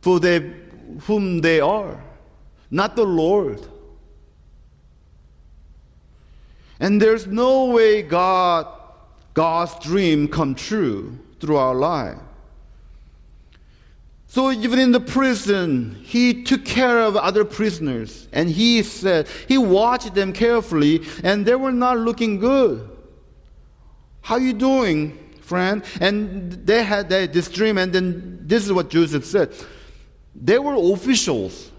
for 0.06 0.20
they, 0.20 0.54
whom 1.00 1.40
they 1.40 1.58
are, 1.60 2.00
not 2.70 2.94
the 2.94 3.04
Lord. 3.04 3.66
And 6.78 7.02
there's 7.02 7.26
no 7.26 7.64
way 7.64 8.02
God, 8.02 8.68
God's 9.36 9.78
dream 9.84 10.28
come 10.28 10.54
true 10.54 11.18
through 11.40 11.58
our 11.58 11.74
life. 11.74 12.16
So 14.28 14.50
even 14.50 14.78
in 14.78 14.92
the 14.92 15.00
prison, 15.00 16.00
he 16.02 16.42
took 16.42 16.64
care 16.64 17.00
of 17.00 17.16
other 17.16 17.44
prisoners, 17.44 18.28
and 18.32 18.48
he 18.48 18.82
said 18.82 19.28
he 19.46 19.58
watched 19.58 20.14
them 20.14 20.32
carefully, 20.32 21.02
and 21.22 21.44
they 21.44 21.54
were 21.54 21.70
not 21.70 21.98
looking 21.98 22.38
good. 22.38 22.88
How 24.22 24.36
you 24.36 24.54
doing, 24.54 25.18
friend? 25.42 25.84
And 26.00 26.52
they 26.66 26.82
had 26.82 27.10
this 27.10 27.50
dream, 27.50 27.76
and 27.76 27.92
then 27.92 28.40
this 28.40 28.64
is 28.64 28.72
what 28.72 28.88
Joseph 28.88 29.26
said. 29.26 29.52
They 30.34 30.58
were 30.58 30.76
officials. 30.94 31.70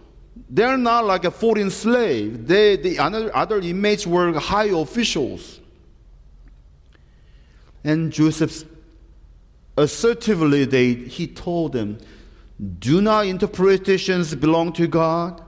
They're 0.47 0.77
not 0.77 1.05
like 1.05 1.25
a 1.25 1.31
foreign 1.31 1.71
slave. 1.71 2.45
They, 2.45 2.75
the 2.75 2.99
other, 2.99 3.35
other 3.35 3.59
inmates 3.59 4.05
were 4.05 4.31
high 4.39 4.69
officials. 4.69 5.56
And 7.87 8.11
Joseph 8.11 8.65
assertively 9.77 10.65
they, 10.65 10.93
he 10.93 11.25
told 11.25 11.71
them, 11.71 11.99
do 12.79 12.99
not 12.99 13.27
interpretations 13.27 14.35
belong 14.35 14.73
to 14.73 14.87
God? 14.87 15.41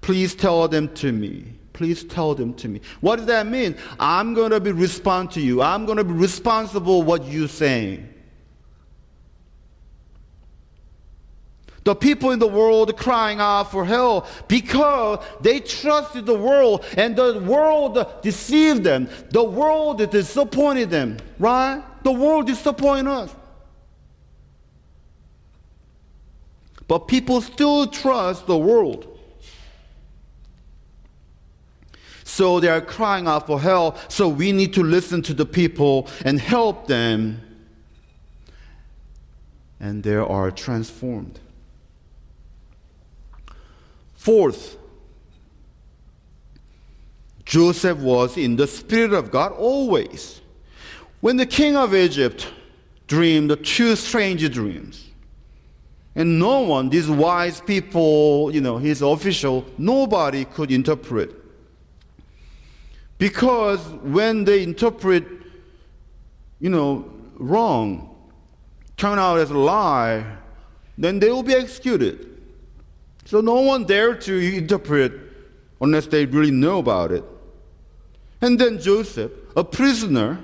Please 0.00 0.36
tell 0.36 0.68
them 0.68 0.94
to 0.94 1.10
me. 1.10 1.54
Please 1.72 2.04
tell 2.04 2.36
them 2.36 2.54
to 2.54 2.68
me. 2.68 2.80
What 3.00 3.16
does 3.16 3.26
that 3.26 3.48
mean? 3.48 3.74
I'm 3.98 4.34
going 4.34 4.52
to 4.52 4.60
be 4.60 4.70
respond 4.70 5.32
to 5.32 5.40
you. 5.40 5.60
I'm 5.60 5.86
going 5.86 5.98
to 5.98 6.04
be 6.04 6.12
responsible 6.12 7.02
what 7.02 7.26
you're 7.26 7.48
saying. 7.48 8.13
The 11.84 11.94
people 11.94 12.30
in 12.30 12.38
the 12.38 12.46
world 12.46 12.96
crying 12.96 13.40
out 13.40 13.70
for 13.70 13.84
help 13.84 14.26
because 14.48 15.22
they 15.42 15.60
trusted 15.60 16.24
the 16.24 16.34
world 16.34 16.82
and 16.96 17.14
the 17.14 17.38
world 17.40 18.22
deceived 18.22 18.84
them. 18.84 19.08
The 19.30 19.44
world 19.44 19.98
disappointed 20.10 20.88
them, 20.88 21.18
right? 21.38 21.82
The 22.02 22.12
world 22.12 22.46
disappointed 22.46 23.06
us. 23.06 23.34
But 26.88 27.00
people 27.00 27.42
still 27.42 27.86
trust 27.86 28.46
the 28.46 28.58
world. 28.58 29.10
So 32.24 32.60
they 32.60 32.68
are 32.68 32.80
crying 32.80 33.26
out 33.26 33.46
for 33.46 33.60
help. 33.60 33.98
So 34.10 34.26
we 34.28 34.52
need 34.52 34.72
to 34.74 34.82
listen 34.82 35.22
to 35.22 35.34
the 35.34 35.46
people 35.46 36.08
and 36.24 36.40
help 36.40 36.86
them. 36.86 37.40
And 39.78 40.02
they 40.02 40.16
are 40.16 40.50
transformed. 40.50 41.40
Fourth, 44.24 44.78
Joseph 47.44 47.98
was 47.98 48.38
in 48.38 48.56
the 48.56 48.66
Spirit 48.66 49.12
of 49.12 49.30
God 49.30 49.52
always. 49.52 50.40
When 51.20 51.36
the 51.36 51.44
king 51.44 51.76
of 51.76 51.94
Egypt 51.94 52.50
dreamed 53.06 53.62
two 53.62 53.94
strange 53.96 54.50
dreams, 54.50 55.10
and 56.14 56.38
no 56.38 56.60
one, 56.60 56.88
these 56.88 57.06
wise 57.06 57.60
people, 57.60 58.50
you 58.50 58.62
know, 58.62 58.78
his 58.78 59.02
official, 59.02 59.66
nobody 59.76 60.46
could 60.46 60.72
interpret. 60.72 61.30
Because 63.18 63.86
when 64.02 64.44
they 64.44 64.62
interpret, 64.62 65.26
you 66.60 66.70
know, 66.70 67.12
wrong, 67.34 68.16
turn 68.96 69.18
out 69.18 69.38
as 69.38 69.50
a 69.50 69.58
lie, 69.58 70.24
then 70.96 71.18
they 71.18 71.28
will 71.28 71.42
be 71.42 71.52
executed. 71.52 72.33
So 73.24 73.40
no 73.40 73.60
one 73.60 73.84
dared 73.84 74.20
to 74.22 74.34
interpret 74.34 75.12
unless 75.80 76.06
they 76.06 76.26
really 76.26 76.50
know 76.50 76.78
about 76.78 77.12
it. 77.12 77.24
And 78.40 78.58
then 78.58 78.78
Joseph, 78.78 79.32
a 79.56 79.64
prisoner, 79.64 80.38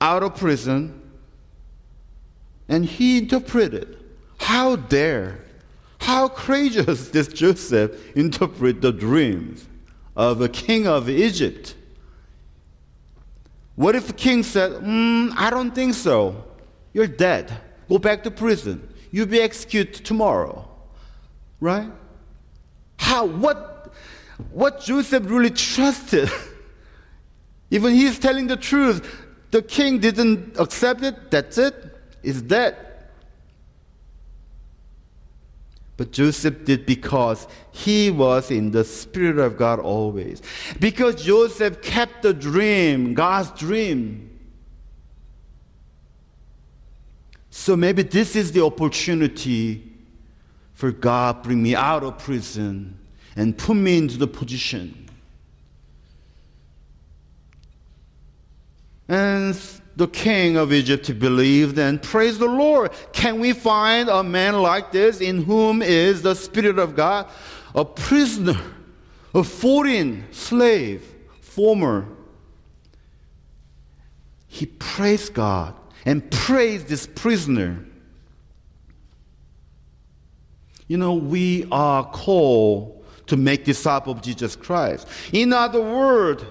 out 0.00 0.22
of 0.22 0.36
prison, 0.36 1.02
and 2.68 2.84
he 2.84 3.18
interpreted. 3.18 3.96
How 4.38 4.76
dare, 4.76 5.40
how 5.98 6.28
courageous 6.28 7.08
this 7.10 7.28
Joseph 7.28 8.16
interpret 8.16 8.82
the 8.82 8.92
dreams 8.92 9.66
of 10.14 10.40
a 10.40 10.48
king 10.48 10.86
of 10.86 11.08
Egypt. 11.08 11.74
What 13.74 13.94
if 13.94 14.06
the 14.06 14.14
king 14.14 14.42
said, 14.42 14.72
mm, 14.72 15.32
I 15.36 15.50
don't 15.50 15.74
think 15.74 15.94
so. 15.94 16.44
You're 16.94 17.06
dead. 17.06 17.52
Go 17.88 17.98
back 17.98 18.22
to 18.24 18.30
prison. 18.30 18.88
You'll 19.10 19.26
be 19.26 19.40
executed 19.40 20.04
tomorrow. 20.04 20.68
Right? 21.60 21.90
How, 22.98 23.26
what, 23.26 23.92
what 24.50 24.80
Joseph 24.80 25.24
really 25.26 25.50
trusted. 25.50 26.30
Even 27.70 27.94
he's 27.94 28.18
telling 28.18 28.46
the 28.46 28.56
truth. 28.56 29.24
The 29.50 29.62
king 29.62 29.98
didn't 29.98 30.58
accept 30.58 31.02
it. 31.02 31.30
That's 31.30 31.58
it. 31.58 31.74
it 31.74 31.98
is 32.22 32.42
dead. 32.42 32.76
But 35.96 36.12
Joseph 36.12 36.64
did 36.64 36.84
because 36.84 37.48
he 37.72 38.10
was 38.10 38.50
in 38.50 38.70
the 38.70 38.84
Spirit 38.84 39.38
of 39.38 39.56
God 39.56 39.80
always. 39.80 40.42
Because 40.78 41.24
Joseph 41.24 41.80
kept 41.80 42.22
the 42.22 42.34
dream, 42.34 43.14
God's 43.14 43.50
dream. 43.58 44.35
So 47.58 47.74
maybe 47.74 48.02
this 48.02 48.36
is 48.36 48.52
the 48.52 48.62
opportunity 48.62 49.82
for 50.74 50.92
God 50.92 51.42
bring 51.42 51.62
me 51.62 51.74
out 51.74 52.04
of 52.04 52.18
prison 52.18 52.98
and 53.34 53.56
put 53.56 53.74
me 53.78 53.96
into 53.96 54.18
the 54.18 54.26
position. 54.26 55.08
And 59.08 59.58
the 59.96 60.06
king 60.06 60.58
of 60.58 60.70
Egypt 60.70 61.18
believed 61.18 61.78
and 61.78 62.00
praised 62.00 62.40
the 62.40 62.46
Lord. 62.46 62.92
Can 63.14 63.40
we 63.40 63.54
find 63.54 64.10
a 64.10 64.22
man 64.22 64.60
like 64.60 64.92
this 64.92 65.22
in 65.22 65.42
whom 65.42 65.80
is 65.80 66.20
the 66.20 66.34
Spirit 66.34 66.78
of 66.78 66.94
God? 66.94 67.26
A 67.74 67.86
prisoner, 67.86 68.60
a 69.34 69.42
foreign 69.42 70.26
slave, 70.30 71.02
former. 71.40 72.06
He 74.46 74.66
praised 74.66 75.32
God 75.32 75.74
and 76.06 76.30
praised 76.30 76.86
this 76.86 77.06
prisoner. 77.06 77.84
You 80.88 80.96
know, 80.96 81.14
we 81.14 81.66
are 81.72 82.04
called 82.04 83.04
to 83.26 83.36
make 83.36 83.64
disciples 83.64 84.16
of 84.16 84.22
Jesus 84.22 84.54
Christ. 84.54 85.08
In 85.32 85.52
other 85.52 85.80
words, 85.80 86.44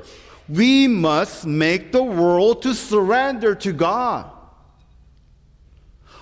we 0.49 0.87
must 0.87 1.45
make 1.45 1.93
the 1.93 2.03
world 2.03 2.61
to 2.63 2.75
surrender 2.75 3.55
to 3.55 3.71
God. 3.71 4.29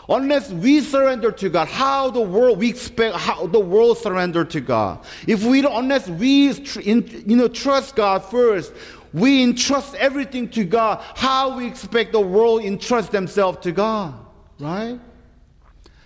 Unless 0.07 0.51
we 0.51 0.81
surrender 0.81 1.31
to 1.31 1.49
God, 1.49 1.67
how 1.69 2.11
the 2.11 2.21
world 2.21 2.59
we 2.59 2.69
expect 2.69 3.15
how 3.15 3.47
the 3.47 3.59
world 3.59 3.97
surrender 3.97 4.43
to 4.45 4.59
God. 4.61 5.03
If 5.27 5.43
we 5.43 5.61
don't, 5.61 5.83
unless 5.83 6.07
we 6.09 6.51
you 6.51 7.35
know 7.35 7.47
trust 7.47 7.95
God 7.95 8.23
first, 8.25 8.73
we 9.13 9.43
entrust 9.43 9.95
everything 9.95 10.49
to 10.49 10.63
God. 10.63 11.01
How 11.15 11.57
we 11.57 11.67
expect 11.67 12.11
the 12.11 12.19
world 12.19 12.63
entrust 12.63 13.11
themselves 13.11 13.59
to 13.59 13.71
God, 13.71 14.13
right? 14.59 14.99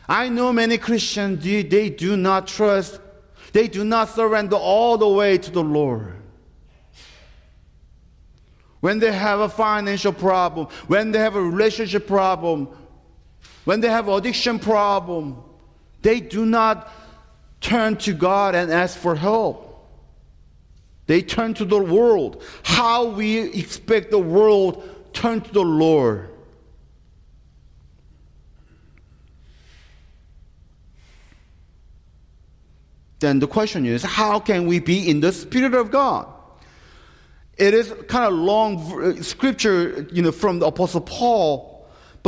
I 0.09 0.29
know 0.29 0.53
many 0.53 0.77
Christians 0.77 1.43
they, 1.43 1.63
they 1.63 1.89
do 1.89 2.17
not 2.17 2.47
trust, 2.47 2.99
they 3.53 3.67
do 3.67 3.83
not 3.83 4.09
surrender 4.09 4.55
all 4.55 4.97
the 4.97 5.07
way 5.07 5.37
to 5.37 5.51
the 5.51 5.63
Lord 5.63 6.17
when 8.79 8.99
they 8.99 9.11
have 9.11 9.39
a 9.39 9.49
financial 9.49 10.13
problem, 10.13 10.67
when 10.87 11.11
they 11.11 11.19
have 11.19 11.35
a 11.35 11.41
relationship 11.41 12.07
problem, 12.07 12.67
when 13.65 13.81
they 13.81 13.89
have 13.89 14.07
addiction 14.07 14.59
problem, 14.59 15.43
they 16.01 16.19
do 16.19 16.45
not 16.45 16.91
turn 17.59 17.97
to 17.97 18.13
God 18.13 18.55
and 18.55 18.71
ask 18.71 18.97
for 18.97 19.15
help. 19.15 19.66
They 21.07 21.21
turn 21.21 21.53
to 21.55 21.65
the 21.65 21.79
world. 21.79 22.43
How 22.63 23.05
we 23.05 23.39
expect 23.39 24.11
the 24.11 24.19
world 24.19 24.83
turn 25.13 25.41
to 25.41 25.53
the 25.53 25.61
Lord. 25.63 26.29
Then 33.19 33.39
the 33.39 33.47
question 33.47 33.85
is, 33.85 34.03
how 34.03 34.39
can 34.39 34.67
we 34.67 34.79
be 34.79 35.09
in 35.09 35.21
the 35.21 35.31
Spirit 35.31 35.73
of 35.73 35.89
God? 35.89 36.27
It 37.57 37.73
is 37.73 37.91
kind 38.07 38.25
of 38.25 38.33
long 38.33 39.01
uh, 39.01 39.21
scripture, 39.23 40.07
you 40.11 40.21
know, 40.21 40.31
from 40.31 40.59
the 40.59 40.67
Apostle 40.67 41.01
Paul 41.01 41.77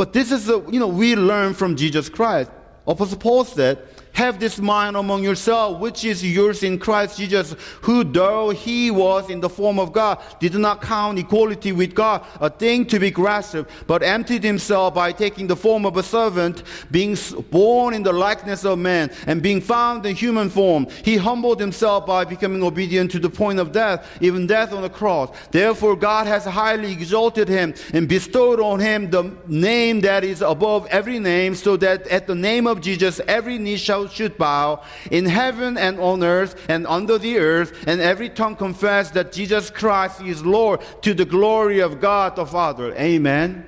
but 0.00 0.14
this 0.14 0.32
is, 0.32 0.48
a, 0.48 0.64
you 0.70 0.80
know, 0.80 0.88
we 0.88 1.14
learn 1.14 1.52
from 1.52 1.76
Jesus 1.76 2.08
Christ. 2.08 2.50
Apostle 2.86 3.18
Paul 3.18 3.44
said, 3.44 3.86
have 4.20 4.38
this 4.38 4.58
mind 4.58 4.96
among 4.96 5.24
yourself, 5.24 5.80
which 5.80 6.04
is 6.04 6.22
yours 6.22 6.62
in 6.62 6.78
Christ 6.78 7.16
Jesus, 7.16 7.56
who, 7.80 8.04
though 8.04 8.50
he 8.50 8.90
was 8.90 9.30
in 9.30 9.40
the 9.40 9.48
form 9.48 9.78
of 9.78 9.94
God, 9.94 10.22
did 10.38 10.54
not 10.54 10.82
count 10.82 11.18
equality 11.18 11.72
with 11.72 11.94
God 11.94 12.24
a 12.38 12.50
thing 12.50 12.84
to 12.86 12.98
be 12.98 13.10
grasped, 13.10 13.64
but 13.86 14.02
emptied 14.02 14.44
himself 14.44 14.94
by 14.94 15.10
taking 15.10 15.46
the 15.46 15.56
form 15.56 15.86
of 15.86 15.96
a 15.96 16.02
servant, 16.02 16.64
being 16.90 17.16
born 17.50 17.94
in 17.94 18.02
the 18.02 18.12
likeness 18.12 18.62
of 18.64 18.78
man, 18.78 19.10
and 19.26 19.42
being 19.42 19.60
found 19.60 20.04
in 20.04 20.14
human 20.14 20.50
form. 20.50 20.86
He 21.02 21.16
humbled 21.16 21.58
himself 21.58 22.04
by 22.04 22.26
becoming 22.26 22.62
obedient 22.62 23.10
to 23.12 23.18
the 23.18 23.30
point 23.30 23.58
of 23.58 23.72
death, 23.72 24.06
even 24.20 24.46
death 24.46 24.74
on 24.74 24.82
the 24.82 24.90
cross. 24.90 25.30
Therefore, 25.50 25.96
God 25.96 26.26
has 26.26 26.44
highly 26.44 26.92
exalted 26.92 27.48
him 27.48 27.72
and 27.94 28.06
bestowed 28.06 28.60
on 28.60 28.80
him 28.80 29.10
the 29.10 29.34
name 29.46 30.02
that 30.02 30.24
is 30.24 30.42
above 30.42 30.86
every 30.88 31.18
name, 31.18 31.54
so 31.54 31.78
that 31.78 32.06
at 32.08 32.26
the 32.26 32.34
name 32.34 32.66
of 32.66 32.82
Jesus, 32.82 33.18
every 33.26 33.56
knee 33.56 33.78
shall 33.78 34.09
should 34.10 34.36
bow 34.36 34.82
in 35.10 35.26
heaven 35.26 35.76
and 35.76 35.98
on 35.98 36.22
earth 36.22 36.54
and 36.68 36.86
under 36.86 37.18
the 37.18 37.38
earth, 37.38 37.72
and 37.86 38.00
every 38.00 38.28
tongue 38.28 38.56
confess 38.56 39.10
that 39.12 39.32
Jesus 39.32 39.70
Christ 39.70 40.20
is 40.22 40.44
Lord 40.44 40.80
to 41.02 41.14
the 41.14 41.24
glory 41.24 41.80
of 41.80 42.00
God 42.00 42.36
the 42.36 42.46
Father. 42.46 42.94
Amen. 42.94 43.66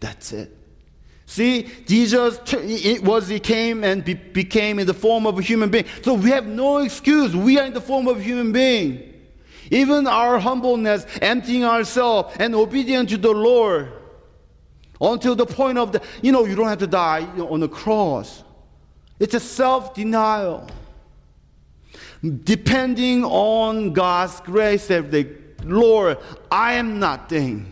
That's 0.00 0.32
it. 0.32 0.56
See, 1.26 1.68
Jesus 1.86 2.38
it 2.52 3.02
was 3.02 3.28
he 3.28 3.40
came 3.40 3.82
and 3.82 4.04
be, 4.04 4.14
became 4.14 4.78
in 4.78 4.86
the 4.86 4.94
form 4.94 5.26
of 5.26 5.38
a 5.38 5.42
human 5.42 5.70
being. 5.70 5.86
So 6.02 6.14
we 6.14 6.30
have 6.30 6.46
no 6.46 6.78
excuse. 6.78 7.34
We 7.34 7.58
are 7.58 7.66
in 7.66 7.72
the 7.72 7.80
form 7.80 8.08
of 8.08 8.18
a 8.18 8.22
human 8.22 8.52
being. 8.52 9.12
Even 9.70 10.06
our 10.06 10.38
humbleness, 10.38 11.06
emptying 11.22 11.64
ourselves 11.64 12.36
and 12.38 12.54
obedient 12.54 13.08
to 13.08 13.16
the 13.16 13.32
Lord 13.32 13.90
until 15.00 15.34
the 15.34 15.46
point 15.46 15.78
of 15.78 15.92
the, 15.92 16.02
you 16.22 16.32
know, 16.32 16.44
you 16.44 16.54
don't 16.54 16.68
have 16.68 16.78
to 16.78 16.86
die 16.86 17.22
on 17.38 17.60
the 17.60 17.68
cross. 17.68 18.44
It's 19.18 19.34
a 19.34 19.40
self 19.40 19.94
denial. 19.94 20.68
Depending 22.22 23.24
on 23.24 23.92
God's 23.92 24.40
grace 24.40 24.90
every 24.90 25.24
day. 25.24 25.36
Lord, 25.64 26.18
I 26.50 26.74
am 26.74 26.98
nothing. 26.98 27.70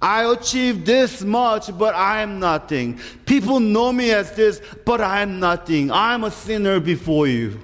I 0.00 0.30
achieved 0.30 0.86
this 0.86 1.22
much, 1.22 1.76
but 1.76 1.94
I 1.94 2.22
am 2.22 2.38
nothing. 2.38 3.00
People 3.26 3.58
know 3.58 3.92
me 3.92 4.12
as 4.12 4.30
this, 4.32 4.62
but 4.84 5.00
I 5.00 5.22
am 5.22 5.40
nothing. 5.40 5.90
I'm 5.90 6.22
a 6.24 6.30
sinner 6.30 6.78
before 6.78 7.26
you. 7.26 7.60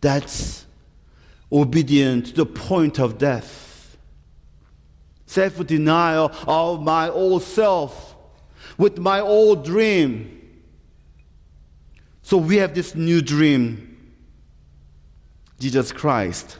That's 0.00 0.66
obedient 1.50 2.26
to 2.26 2.32
the 2.34 2.46
point 2.46 3.00
of 3.00 3.18
death. 3.18 3.96
Self 5.26 5.66
denial 5.66 6.30
of 6.46 6.82
my 6.82 7.08
old 7.08 7.42
self 7.42 8.14
with 8.78 8.98
my 8.98 9.20
old 9.20 9.64
dream 9.64 10.41
so 12.32 12.38
we 12.38 12.56
have 12.56 12.74
this 12.74 12.94
new 12.94 13.20
dream 13.20 14.16
Jesus 15.60 15.92
Christ. 15.92 16.56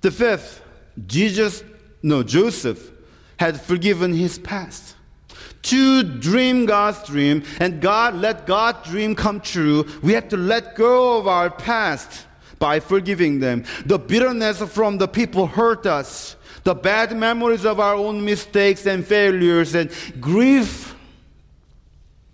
The 0.00 0.10
fifth, 0.10 0.60
Jesus, 1.06 1.62
no, 2.02 2.24
Joseph 2.24 2.90
had 3.38 3.60
forgiven 3.60 4.12
his 4.12 4.36
past. 4.40 4.96
To 5.62 6.02
dream 6.02 6.66
God's 6.66 7.06
dream 7.06 7.44
and 7.60 7.80
God 7.80 8.16
let 8.16 8.48
God's 8.48 8.90
dream 8.90 9.14
come 9.14 9.40
true, 9.40 9.86
we 10.02 10.12
have 10.14 10.28
to 10.30 10.36
let 10.36 10.74
go 10.74 11.18
of 11.18 11.28
our 11.28 11.50
past 11.50 12.26
by 12.58 12.80
forgiving 12.80 13.38
them. 13.38 13.62
The 13.86 14.00
bitterness 14.00 14.60
from 14.60 14.98
the 14.98 15.06
people 15.06 15.46
hurt 15.46 15.86
us. 15.86 16.34
The 16.64 16.74
bad 16.74 17.16
memories 17.16 17.64
of 17.64 17.78
our 17.78 17.94
own 17.94 18.24
mistakes 18.24 18.86
and 18.86 19.06
failures 19.06 19.76
and 19.76 19.92
grief 20.20 20.96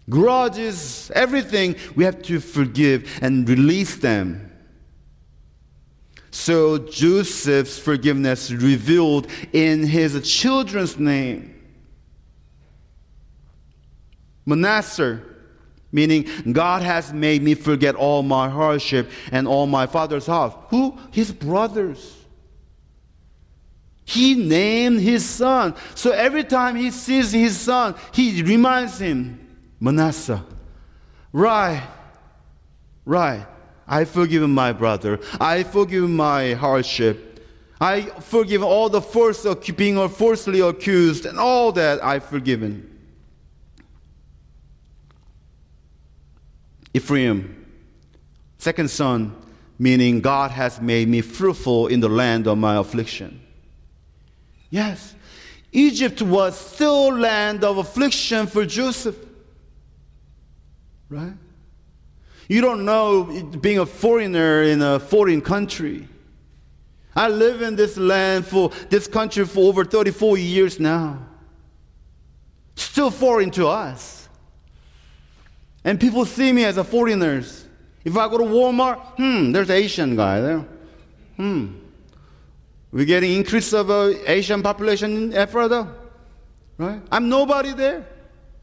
grudges, 0.08 1.10
everything, 1.14 1.76
we 1.94 2.04
have 2.04 2.22
to 2.22 2.40
forgive 2.40 3.18
and 3.22 3.48
release 3.48 3.96
them. 3.96 4.52
So 6.30 6.78
Joseph's 6.78 7.78
forgiveness 7.78 8.50
revealed 8.50 9.28
in 9.52 9.86
his 9.86 10.20
children's 10.28 10.98
name. 10.98 11.54
Manasseh, 14.44 15.20
meaning 15.92 16.28
God 16.52 16.82
has 16.82 17.12
made 17.12 17.42
me 17.42 17.54
forget 17.54 17.94
all 17.94 18.22
my 18.22 18.48
hardship 18.48 19.10
and 19.30 19.46
all 19.46 19.66
my 19.66 19.86
father's 19.86 20.26
house. 20.26 20.54
Who? 20.70 20.98
His 21.12 21.32
brothers. 21.32 22.14
He 24.04 24.34
named 24.34 25.00
his 25.00 25.24
son. 25.24 25.74
So 25.94 26.10
every 26.10 26.44
time 26.44 26.76
he 26.76 26.90
sees 26.90 27.32
his 27.32 27.58
son, 27.58 27.94
he 28.12 28.42
reminds 28.42 28.98
him, 28.98 29.43
Manasseh. 29.84 30.42
Right. 31.30 31.86
Right. 33.04 33.46
I 33.86 34.06
forgive 34.06 34.48
my 34.48 34.72
brother. 34.72 35.20
I 35.38 35.62
forgive 35.62 36.08
my 36.08 36.54
hardship. 36.54 37.46
I 37.78 38.00
forgive 38.20 38.62
all 38.62 38.88
the 38.88 39.02
force 39.02 39.44
of 39.44 39.62
being 39.76 40.08
falsely 40.08 40.60
accused 40.60 41.26
and 41.26 41.38
all 41.38 41.70
that 41.72 42.02
I've 42.02 42.24
forgiven. 42.24 42.90
Ephraim, 46.94 47.66
second 48.56 48.88
son, 48.88 49.36
meaning 49.78 50.22
God 50.22 50.50
has 50.52 50.80
made 50.80 51.08
me 51.08 51.20
fruitful 51.20 51.88
in 51.88 52.00
the 52.00 52.08
land 52.08 52.46
of 52.46 52.56
my 52.56 52.76
affliction. 52.76 53.42
Yes, 54.70 55.14
Egypt 55.72 56.22
was 56.22 56.58
still 56.58 57.12
land 57.12 57.64
of 57.64 57.76
affliction 57.76 58.46
for 58.46 58.64
Joseph. 58.64 59.16
Right? 61.14 61.32
You 62.48 62.60
don't 62.60 62.84
know 62.84 63.24
being 63.60 63.78
a 63.78 63.86
foreigner 63.86 64.64
in 64.64 64.82
a 64.82 64.98
foreign 64.98 65.40
country. 65.40 66.08
I 67.14 67.28
live 67.28 67.62
in 67.62 67.76
this 67.76 67.96
land 67.96 68.46
for 68.46 68.72
this 68.90 69.06
country 69.06 69.44
for 69.46 69.68
over 69.68 69.84
34 69.84 70.36
years 70.38 70.80
now. 70.80 71.24
Still 72.74 73.12
foreign 73.12 73.52
to 73.52 73.68
us. 73.68 74.28
And 75.84 76.00
people 76.00 76.24
see 76.24 76.52
me 76.52 76.64
as 76.64 76.78
a 76.78 76.84
foreigner. 76.84 77.44
If 78.04 78.16
I 78.16 78.28
go 78.28 78.38
to 78.38 78.44
Walmart, 78.44 78.98
hmm, 79.16 79.52
there's 79.52 79.70
an 79.70 79.76
Asian 79.76 80.16
guy 80.16 80.40
there. 80.40 80.66
Hmm. 81.36 81.76
We're 82.90 83.04
getting 83.04 83.34
increase 83.34 83.72
of 83.72 83.88
uh, 83.88 84.14
Asian 84.26 84.64
population 84.64 85.16
in 85.16 85.32
Ephrata. 85.32 85.86
Right? 86.76 87.00
I'm 87.12 87.28
nobody 87.28 87.72
there. 87.72 88.04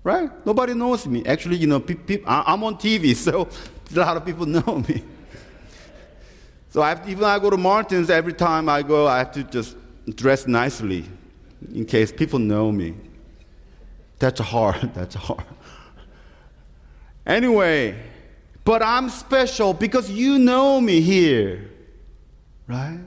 Right? 0.04 0.30
Nobody 0.46 0.74
knows 0.74 1.06
me. 1.06 1.24
Actually, 1.26 1.58
you 1.58 1.68
know, 1.68 1.80
pe- 1.80 1.96
pe- 1.96 2.24
I'm 2.26 2.64
on 2.64 2.76
TV, 2.76 3.16
so 3.16 3.48
a 3.96 4.00
lot 4.00 4.18
of 4.18 4.26
people 4.26 4.46
know 4.58 4.84
me. 4.88 5.04
So 6.70 6.82
I 6.82 6.90
have 6.90 7.08
even 7.08 7.26
I 7.26 7.38
go 7.38 7.50
to 7.50 7.58
Martin's, 7.58 8.10
every 8.10 8.34
time 8.34 8.70
I 8.70 8.82
go, 8.82 9.08
I 9.08 9.20
have 9.20 9.32
to 9.34 9.44
just 9.44 9.76
dress 10.16 10.48
nicely 10.48 11.06
in 11.74 11.86
case 11.86 12.12
people 12.12 12.40
know 12.40 12.72
me. 12.72 12.96
That's 14.20 14.40
hard. 14.40 14.94
That's 14.94 15.16
hard. 15.16 15.44
Anyway, 17.26 18.02
but 18.64 18.82
I'm 18.82 19.10
special 19.10 19.74
because 19.74 20.10
you 20.10 20.40
know 20.40 20.80
me 20.80 21.02
here. 21.02 21.70
Right? 22.68 23.00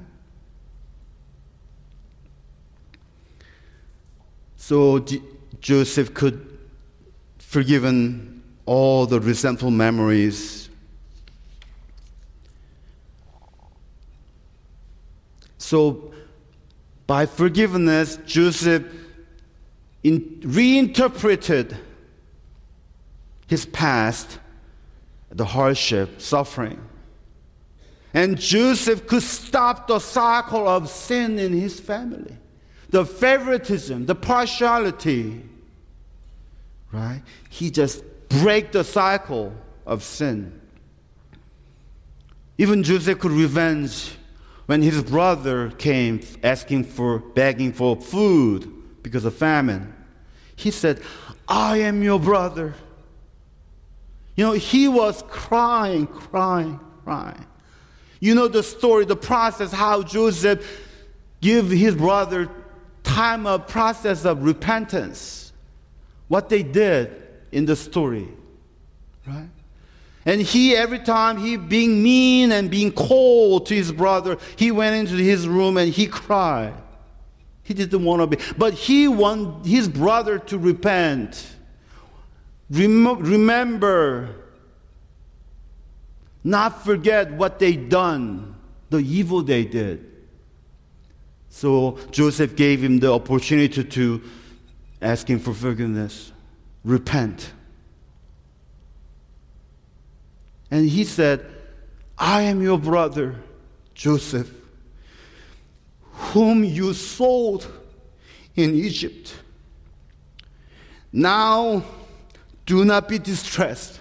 So 4.57 5.05
Joseph 5.61 6.15
could 6.15 6.54
forgiven 7.55 8.43
all 8.67 9.07
the 9.07 9.21
resentful 9.21 9.71
memories. 9.71 10.69
So 15.57 16.13
by 17.07 17.27
forgiveness, 17.27 18.19
Joseph 18.27 18.83
in, 20.03 20.41
reinterpreted 20.45 21.77
his 23.47 23.67
past, 23.67 24.41
the 25.31 25.45
hardship, 25.45 26.21
suffering. 26.21 26.81
And 28.13 28.37
Joseph 28.37 29.07
could 29.07 29.23
stop 29.23 29.87
the 29.87 30.01
cycle 30.01 30.67
of 30.67 30.91
sin 30.91 31.39
in 31.39 31.53
his 31.53 31.79
family, 31.79 32.37
the 32.89 33.07
favoritism, 33.07 34.07
the 34.07 34.17
partiality. 34.17 35.51
Right? 36.95 37.23
He 37.51 37.71
just 37.71 38.05
break 38.29 38.71
the 38.71 38.85
cycle 38.85 39.53
of 39.85 40.05
sin. 40.05 40.61
Even 42.57 42.85
Joseph 42.85 43.19
could 43.19 43.33
revenge 43.33 44.13
when 44.67 44.81
his 44.81 45.03
brother 45.03 45.71
came 45.73 46.21
asking 46.45 46.85
for, 46.85 47.19
begging 47.19 47.73
for 47.73 47.97
food 48.01 48.71
because 49.03 49.25
of 49.25 49.35
famine. 49.35 49.93
He 50.55 50.71
said, 50.71 51.03
I 51.49 51.79
am 51.79 52.03
your 52.03 52.21
brother. 52.21 52.75
You 54.37 54.45
know, 54.45 54.53
he 54.53 54.87
was 54.87 55.23
crying, 55.29 56.07
crying, 56.07 56.79
crying. 57.03 57.45
You 58.21 58.37
know 58.37 58.47
the 58.47 58.63
story, 58.63 59.05
the 59.05 59.17
process, 59.17 59.73
how 59.73 60.03
Joseph 60.03 60.65
give 61.41 61.71
his 61.71 61.97
brother 61.97 62.49
time 63.03 63.47
of 63.47 63.67
process 63.67 64.25
of 64.25 64.45
repentance. 64.45 65.44
What 66.29 66.49
they 66.49 66.63
did 66.63 67.23
in 67.53 67.67
the 67.67 67.77
story. 67.77 68.29
Right? 69.27 69.49
And 70.27 70.41
he, 70.41 70.75
every 70.75 71.01
time 71.01 71.37
he 71.37 71.57
being 71.57 72.03
mean 72.03 72.51
and 72.51 72.71
being 72.71 72.93
cold 72.93 73.67
to 73.67 73.75
his 73.75 73.93
brother, 73.93 74.39
he 74.57 74.71
went 74.71 74.97
into 74.97 75.23
his 75.23 75.47
room 75.47 75.77
and 75.77 75.93
he 75.93 76.07
cried. 76.07 76.75
He 77.63 77.75
didn't 77.75 78.05
want 78.05 78.21
to 78.23 78.37
be, 78.37 78.43
but 78.57 78.75
he 78.75 79.09
wanted 79.09 79.67
his 79.67 79.89
brother 79.89 80.39
to 80.39 80.59
repent. 80.59 81.47
Rem- 82.71 83.19
remember 83.19 84.37
not 86.43 86.85
forget 86.85 87.33
what 87.33 87.59
they 87.59 87.75
done, 87.75 88.55
the 88.91 88.99
evil 88.99 89.43
they 89.43 89.65
did. 89.65 90.05
So 91.49 91.99
Joseph 92.11 92.55
gave 92.55 92.83
him 92.83 92.99
the 92.99 93.13
opportunity 93.13 93.83
to 93.83 94.23
ask 95.01 95.29
him 95.29 95.39
for 95.39 95.53
forgiveness, 95.53 96.33
repent. 96.85 97.53
And 100.71 100.89
he 100.89 101.05
said, 101.05 101.45
I 102.19 102.43
am 102.43 102.63
your 102.63 102.79
brother, 102.79 103.37
Joseph, 103.95 104.51
whom 106.11 106.65
you 106.65 106.95
sold 106.95 107.67
in 108.57 108.75
Egypt. 108.75 109.35
Now 111.13 111.85
do 112.67 112.85
not 112.85 113.09
be 113.09 113.19
distressed 113.19 114.01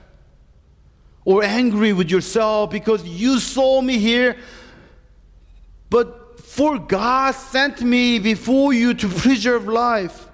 or 1.25 1.43
angry 1.43 1.93
with 1.93 2.09
yourself 2.09 2.71
because 2.71 3.03
you 3.03 3.39
saw 3.39 3.81
me 3.81 3.97
here, 3.97 4.35
but 5.89 6.39
for 6.39 6.77
God 6.77 7.33
sent 7.33 7.81
me 7.81 8.19
before 8.19 8.73
you 8.73 8.93
to 8.95 9.07
preserve 9.07 9.67
life. 9.67 10.27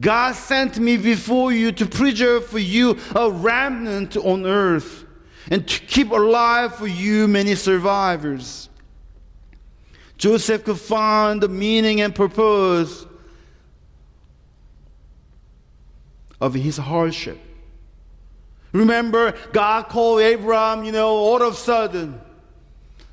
God 0.00 0.34
sent 0.34 0.78
me 0.78 0.96
before 0.96 1.52
you 1.52 1.70
to 1.72 1.86
preserve 1.86 2.46
for 2.46 2.58
you 2.58 2.98
a 3.14 3.30
remnant 3.30 4.16
on 4.16 4.44
earth 4.44 5.04
and 5.50 5.66
to 5.68 5.80
keep 5.80 6.10
alive 6.10 6.74
for 6.74 6.86
you 6.86 7.28
many 7.28 7.54
survivors. 7.54 8.68
Joseph 10.16 10.64
could 10.64 10.80
find 10.80 11.42
the 11.42 11.48
meaning 11.48 12.00
and 12.00 12.14
purpose 12.14 13.06
of 16.40 16.54
his 16.54 16.76
hardship. 16.76 17.38
Remember, 18.72 19.34
God 19.52 19.88
called 19.88 20.20
Abraham, 20.20 20.84
you 20.84 20.92
know, 20.92 21.10
all 21.10 21.40
of 21.42 21.54
a 21.54 21.56
sudden. 21.56 22.20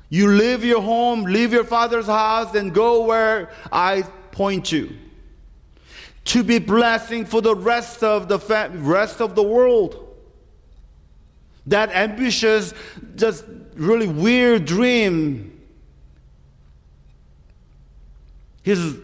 You 0.08 0.28
leave 0.28 0.64
your 0.64 0.82
home, 0.82 1.22
leave 1.22 1.52
your 1.52 1.64
father's 1.64 2.06
house, 2.06 2.54
and 2.54 2.74
go 2.74 3.04
where 3.04 3.50
I 3.70 4.02
point 4.32 4.72
you. 4.72 4.96
To 6.24 6.42
be 6.42 6.58
blessing 6.58 7.24
for 7.24 7.40
the 7.40 7.54
rest 7.54 8.02
of 8.02 8.28
the 8.28 8.38
rest 8.74 9.20
of 9.20 9.34
the 9.34 9.42
world. 9.42 10.08
That 11.66 11.90
ambitious, 11.90 12.74
just 13.16 13.44
really 13.74 14.08
weird 14.08 14.64
dream. 14.64 15.60
His 18.62 18.96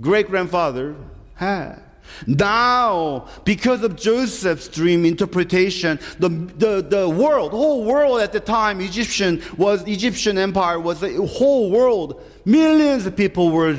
great 0.00 0.28
grandfather 0.28 0.96
had. 1.34 1.85
Now, 2.26 3.28
because 3.44 3.82
of 3.82 3.96
Joseph's 3.96 4.68
dream 4.68 5.04
interpretation, 5.04 5.98
the, 6.18 6.28
the, 6.28 6.82
the 6.82 7.08
world, 7.08 7.52
whole 7.52 7.84
world 7.84 8.20
at 8.20 8.32
the 8.32 8.40
time, 8.40 8.80
Egyptian 8.80 9.42
was 9.56 9.82
Egyptian 9.86 10.38
empire 10.38 10.80
was 10.80 11.00
the 11.00 11.26
whole 11.26 11.70
world. 11.70 12.22
Millions 12.44 13.06
of 13.06 13.16
people 13.16 13.50
were 13.50 13.76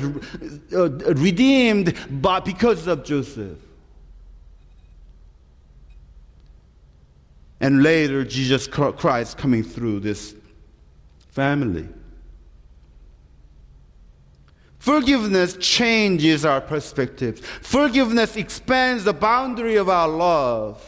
uh, 0.72 0.90
redeemed 1.14 1.94
by, 2.22 2.40
because 2.40 2.86
of 2.86 3.04
Joseph. 3.04 3.58
And 7.60 7.82
later, 7.82 8.24
Jesus 8.24 8.66
Christ 8.68 9.36
coming 9.36 9.64
through 9.64 10.00
this 10.00 10.34
family. 11.30 11.88
Forgiveness 14.88 15.54
changes 15.58 16.46
our 16.46 16.62
perspective. 16.62 17.44
Forgiveness 17.44 18.36
expands 18.36 19.04
the 19.04 19.12
boundary 19.12 19.76
of 19.76 19.90
our 19.90 20.08
love. 20.08 20.82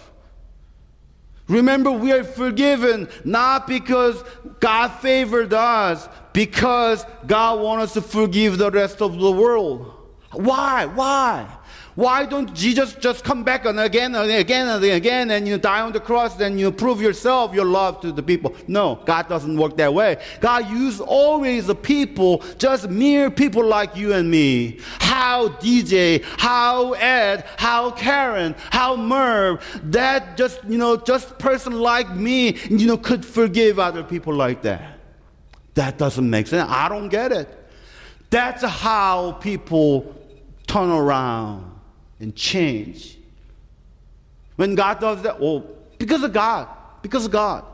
Remember, 1.49 1.91
we 1.91 2.11
are 2.11 2.25
forgiven 2.25 3.11
not 3.27 3.67
because 3.67 4.25
God 4.59 4.89
favored 5.01 5.53
us, 5.53 6.09
because 6.33 7.05
God 7.27 7.61
wants 7.61 7.89
us 7.89 7.93
to 7.93 8.01
forgive 8.01 8.57
the 8.57 8.71
rest 8.71 9.03
of 9.03 9.19
the 9.19 9.31
world. 9.31 9.93
Why? 10.33 10.87
Why? 10.87 11.59
Why 11.97 12.25
don't 12.25 12.55
Jesus 12.55 12.95
just 12.95 13.25
come 13.25 13.43
back 13.43 13.65
and 13.65 13.79
again 13.81 14.15
and 14.15 14.31
again 14.31 14.69
and 14.69 14.85
again 14.85 15.31
and 15.31 15.47
you 15.47 15.59
die 15.59 15.81
on 15.81 15.93
the 15.93 16.01
cross 16.01 16.41
and 16.41 16.59
you 16.59 16.71
prove 16.71 17.03
yourself 17.03 17.53
your 17.53 17.65
love 17.65 18.01
to 18.03 18.13
the 18.13 18.23
people? 18.23 18.55
No, 18.69 19.01
God 19.07 19.29
doesn't 19.29 19.57
work 19.57 19.77
that 19.79 19.93
way. 19.93 20.23
God 20.41 20.71
uses 20.71 21.01
always 21.01 21.67
the 21.67 21.75
people, 21.75 22.45
just 22.59 22.89
mere 22.89 23.31
people 23.31 23.65
like 23.65 23.97
you 23.97 24.13
and 24.13 24.31
me. 24.31 24.79
How 25.01 25.49
DJ, 25.49 26.23
how 26.39 26.93
Ed, 26.93 27.45
how 27.57 27.91
Karen, 27.91 28.55
how 28.71 28.97
Merv, 28.97 29.63
that 29.91 30.37
just, 30.37 30.63
you 30.65 30.79
know, 30.79 30.97
just 30.97 31.39
person 31.39 31.73
like 31.73 32.15
me, 32.15 32.57
you 32.69 32.87
know, 32.87 32.97
could 32.97 33.25
forgive 33.25 33.79
other 33.79 34.05
people 34.05 34.33
like 34.33 34.63
that. 34.63 34.99
That 35.75 35.99
doesn't 35.99 36.29
make 36.29 36.47
sense. 36.47 36.71
I 36.71 36.89
don't 36.89 37.09
get 37.09 37.33
it. 37.33 37.49
That's 38.31 38.63
how 38.63 39.33
people 39.33 40.15
turn 40.67 40.91
around 40.91 41.70
and 42.21 42.37
change. 42.37 43.19
When 44.57 44.75
God 44.75 45.01
does 45.01 45.23
that, 45.23 45.39
oh, 45.41 45.65
because 45.99 46.23
of 46.23 46.33
God, 46.33 46.69
because 47.03 47.25
of 47.25 47.33
God. 47.33 47.65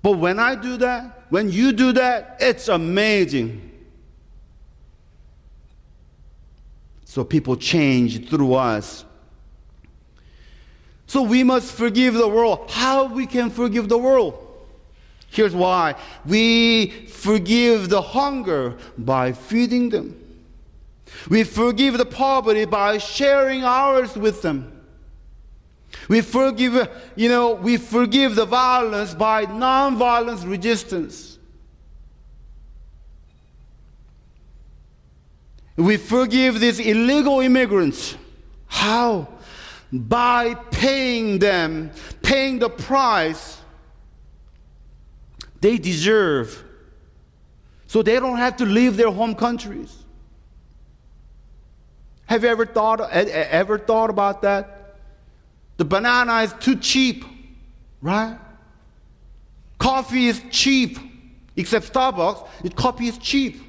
But 0.00 0.12
when 0.12 0.38
I 0.38 0.54
do 0.54 0.76
that, 0.78 1.24
when 1.28 1.50
you 1.50 1.72
do 1.72 1.92
that, 1.92 2.36
it's 2.40 2.68
amazing. 2.68 3.70
So 7.04 7.24
people 7.24 7.56
change 7.56 8.28
through 8.28 8.54
us. 8.54 9.04
So 11.06 11.22
we 11.22 11.44
must 11.44 11.72
forgive 11.72 12.14
the 12.14 12.28
world. 12.28 12.70
How 12.70 13.04
we 13.04 13.26
can 13.26 13.50
forgive 13.50 13.88
the 13.88 13.98
world? 13.98 14.38
Here's 15.28 15.54
why. 15.54 15.94
We 16.24 17.06
forgive 17.08 17.88
the 17.88 18.00
hunger 18.00 18.76
by 18.96 19.32
feeding 19.32 19.90
them. 19.90 20.21
We 21.28 21.44
forgive 21.44 21.98
the 21.98 22.06
poverty 22.06 22.64
by 22.64 22.98
sharing 22.98 23.64
ours 23.64 24.16
with 24.16 24.42
them. 24.42 24.80
We 26.08 26.20
forgive, 26.20 26.88
you 27.16 27.28
know, 27.28 27.54
we 27.54 27.76
forgive 27.76 28.34
the 28.34 28.44
violence 28.44 29.14
by 29.14 29.42
non-violence 29.42 30.44
resistance. 30.44 31.38
We 35.76 35.96
forgive 35.96 36.60
these 36.60 36.80
illegal 36.80 37.40
immigrants. 37.40 38.16
How? 38.66 39.28
By 39.92 40.54
paying 40.54 41.38
them, 41.38 41.90
paying 42.22 42.58
the 42.58 42.68
price 42.68 43.58
they 45.60 45.78
deserve. 45.78 46.62
So 47.86 48.02
they 48.02 48.18
don't 48.18 48.38
have 48.38 48.56
to 48.56 48.66
leave 48.66 48.96
their 48.96 49.10
home 49.10 49.34
countries. 49.34 50.01
Have 52.32 52.44
you 52.44 52.48
ever 52.48 52.64
thought, 52.64 52.98
ever 53.10 53.78
thought 53.78 54.08
about 54.08 54.40
that? 54.40 54.96
The 55.76 55.84
banana 55.84 56.40
is 56.40 56.54
too 56.54 56.76
cheap, 56.76 57.26
right? 58.00 58.38
Coffee 59.78 60.28
is 60.28 60.40
cheap, 60.50 60.98
except 61.56 61.92
Starbucks, 61.92 62.74
coffee 62.74 63.08
is 63.08 63.18
cheap. 63.18 63.60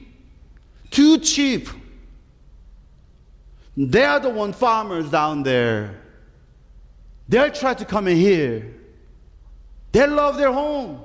Too 0.92 1.18
cheap. 1.18 1.68
They 3.76 4.06
are 4.06 4.22
the 4.22 4.30
one 4.30 4.54
farmers 4.54 5.10
down 5.10 5.44
there. 5.44 6.00
They're 7.28 7.50
trying 7.50 7.76
to 7.76 7.86
come 7.86 8.08
in 8.08 8.16
here. 8.16 8.76
They 9.92 10.08
love 10.08 10.38
their 10.38 10.54
home. 10.54 11.04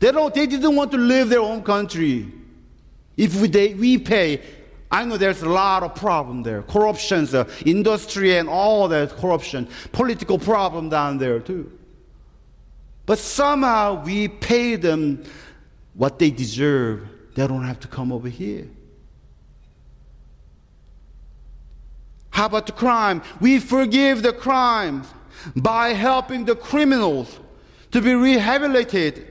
They 0.00 0.10
don't. 0.10 0.34
They 0.34 0.48
didn't 0.48 0.74
want 0.74 0.90
to 0.90 0.98
leave 0.98 1.28
their 1.28 1.38
own 1.38 1.62
country. 1.62 2.32
If 3.16 3.40
we, 3.40 3.46
they, 3.46 3.74
we 3.74 3.96
pay, 3.96 4.42
I 4.90 5.04
know 5.04 5.16
there's 5.16 5.42
a 5.42 5.48
lot 5.48 5.82
of 5.82 5.94
problem 5.94 6.42
there. 6.42 6.62
Corruptions, 6.62 7.34
uh, 7.34 7.48
industry, 7.64 8.36
and 8.36 8.48
all 8.48 8.86
that 8.88 9.10
corruption. 9.16 9.68
Political 9.92 10.38
problem 10.38 10.88
down 10.88 11.18
there 11.18 11.40
too. 11.40 11.72
But 13.04 13.18
somehow 13.18 14.04
we 14.04 14.28
pay 14.28 14.76
them 14.76 15.24
what 15.94 16.18
they 16.18 16.30
deserve. 16.30 17.08
They 17.34 17.46
don't 17.46 17.64
have 17.64 17.80
to 17.80 17.88
come 17.88 18.12
over 18.12 18.28
here. 18.28 18.68
How 22.30 22.46
about 22.46 22.66
the 22.66 22.72
crime? 22.72 23.22
We 23.40 23.58
forgive 23.58 24.22
the 24.22 24.32
crimes 24.32 25.06
by 25.54 25.90
helping 25.90 26.44
the 26.44 26.54
criminals 26.54 27.38
to 27.92 28.02
be 28.02 28.14
rehabilitated 28.14 29.26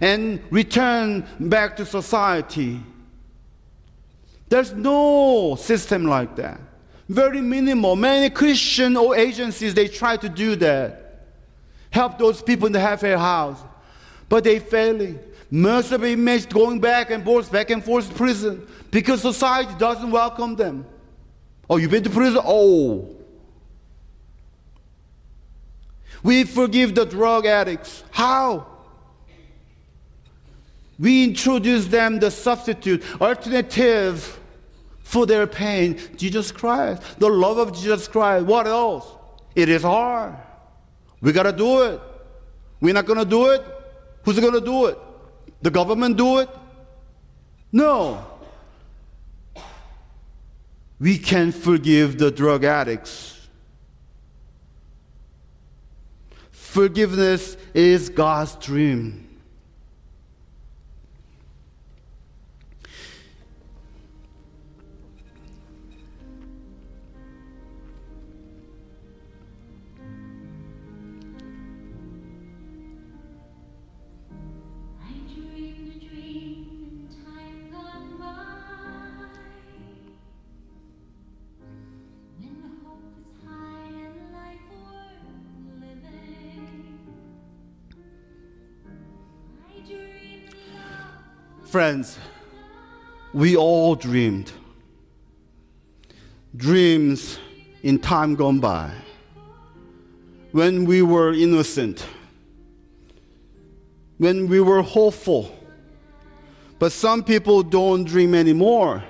and 0.00 0.42
return 0.50 1.26
back 1.38 1.76
to 1.76 1.86
society. 1.86 2.80
There's 4.52 4.74
no 4.74 5.56
system 5.58 6.04
like 6.04 6.36
that. 6.36 6.60
Very 7.08 7.40
minimal. 7.40 7.96
Many 7.96 8.28
Christian 8.28 8.98
or 8.98 9.16
agencies 9.16 9.72
they 9.72 9.88
try 9.88 10.18
to 10.18 10.28
do 10.28 10.56
that. 10.56 11.24
Help 11.88 12.18
those 12.18 12.42
people 12.42 12.66
in 12.66 12.74
the 12.74 12.78
halfway 12.78 13.12
house. 13.12 13.58
But 14.28 14.44
they 14.44 14.58
failing. 14.58 15.18
Most 15.50 15.90
of 15.90 16.02
the 16.02 16.08
inmates 16.08 16.44
going 16.44 16.80
back 16.80 17.10
and 17.10 17.24
forth, 17.24 17.50
back 17.50 17.70
and 17.70 17.82
forth 17.82 18.10
to 18.10 18.14
prison 18.14 18.66
because 18.90 19.22
society 19.22 19.72
doesn't 19.78 20.10
welcome 20.10 20.54
them. 20.54 20.84
Oh, 21.70 21.78
you've 21.78 21.90
been 21.90 22.04
to 22.04 22.10
prison? 22.10 22.42
Oh. 22.44 23.08
We 26.22 26.44
forgive 26.44 26.94
the 26.94 27.06
drug 27.06 27.46
addicts. 27.46 28.04
How? 28.10 28.66
We 30.98 31.24
introduce 31.24 31.86
them 31.86 32.18
the 32.18 32.30
substitute, 32.30 33.02
alternative 33.18 34.40
for 35.12 35.26
their 35.26 35.46
pain. 35.46 36.00
Jesus 36.16 36.50
Christ, 36.50 37.02
the 37.18 37.28
love 37.28 37.58
of 37.58 37.74
Jesus 37.74 38.08
Christ. 38.08 38.46
What 38.46 38.66
else? 38.66 39.06
It 39.54 39.68
is 39.68 39.82
hard. 39.82 40.34
We 41.20 41.32
got 41.32 41.44
to 41.44 41.52
do 41.52 41.82
it. 41.82 42.00
We're 42.80 42.94
not 42.94 43.06
going 43.06 43.18
to 43.18 43.24
do 43.24 43.50
it. 43.50 43.62
Who's 44.24 44.40
going 44.40 44.54
to 44.54 44.60
do 44.60 44.86
it? 44.86 44.98
The 45.60 45.70
government 45.70 46.16
do 46.16 46.38
it? 46.38 46.48
No 47.70 48.26
we 51.02 51.18
can 51.18 51.50
forgive 51.50 52.16
the 52.16 52.30
drug 52.30 52.62
addicts. 52.62 53.48
Forgiveness 56.52 57.56
is 57.74 58.08
God's 58.08 58.54
dream. 58.54 59.28
Friends, 91.72 92.18
we 93.32 93.56
all 93.56 93.94
dreamed. 93.94 94.52
Dreams 96.54 97.38
in 97.82 97.98
time 97.98 98.34
gone 98.34 98.60
by. 98.60 98.92
When 100.50 100.84
we 100.84 101.00
were 101.00 101.32
innocent. 101.32 102.04
When 104.18 104.50
we 104.50 104.60
were 104.60 104.82
hopeful. 104.82 105.50
But 106.78 106.92
some 106.92 107.24
people 107.24 107.62
don't 107.62 108.04
dream 108.04 108.34
anymore. 108.34 109.02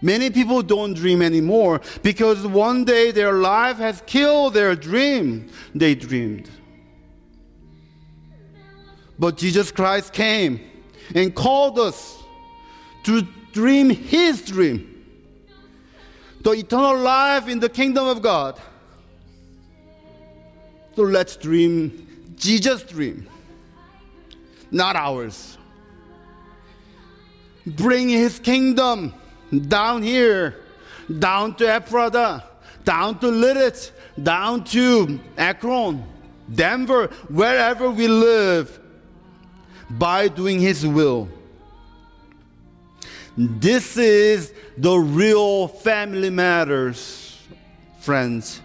Many 0.00 0.30
people 0.30 0.62
don't 0.62 0.94
dream 0.94 1.22
anymore 1.22 1.80
because 2.04 2.46
one 2.46 2.84
day 2.84 3.10
their 3.10 3.32
life 3.32 3.78
has 3.78 4.00
killed 4.06 4.54
their 4.54 4.76
dream 4.76 5.50
they 5.74 5.96
dreamed. 5.96 6.48
But 9.18 9.36
Jesus 9.36 9.72
Christ 9.72 10.12
came 10.12 10.67
and 11.14 11.34
called 11.34 11.78
us 11.78 12.22
to 13.04 13.22
dream 13.52 13.90
His 13.90 14.42
dream 14.42 14.98
the 16.40 16.52
eternal 16.52 16.98
life 16.98 17.48
in 17.48 17.60
the 17.60 17.68
kingdom 17.68 18.06
of 18.06 18.22
God. 18.22 18.58
So 20.96 21.02
let's 21.02 21.36
dream 21.36 22.06
Jesus' 22.36 22.82
dream, 22.82 23.28
not 24.70 24.96
ours. 24.96 25.58
Bring 27.66 28.08
His 28.08 28.38
kingdom 28.38 29.14
down 29.68 30.02
here, 30.02 30.60
down 31.18 31.54
to 31.56 31.76
Ephrata, 31.76 32.44
down 32.84 33.18
to 33.20 33.26
Lititz, 33.26 33.90
down 34.22 34.64
to 34.64 35.20
Akron, 35.36 36.04
Denver, 36.52 37.08
wherever 37.28 37.90
we 37.90 38.08
live 38.08 38.80
by 39.90 40.28
doing 40.28 40.60
His 40.60 40.86
will. 40.86 41.28
This 43.36 43.96
is 43.96 44.52
the 44.76 44.96
real 44.96 45.68
family 45.68 46.30
matters, 46.30 47.38
friends. 48.00 48.60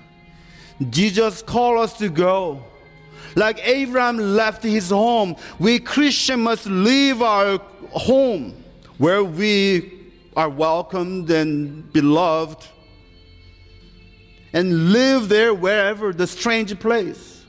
Jesus 0.89 1.41
called 1.43 1.79
us 1.79 1.97
to 1.99 2.09
go. 2.09 2.63
Like 3.35 3.65
Abraham 3.67 4.17
left 4.17 4.63
his 4.63 4.89
home, 4.89 5.35
we 5.59 5.79
Christians 5.79 6.39
must 6.43 6.65
leave 6.65 7.21
our 7.21 7.59
home 7.91 8.63
where 8.97 9.23
we 9.23 9.91
are 10.35 10.49
welcomed 10.49 11.29
and 11.31 11.91
beloved 11.93 12.65
and 14.53 14.91
live 14.91 15.29
there 15.29 15.53
wherever 15.53 16.13
the 16.13 16.27
strange 16.27 16.79
place. 16.79 17.43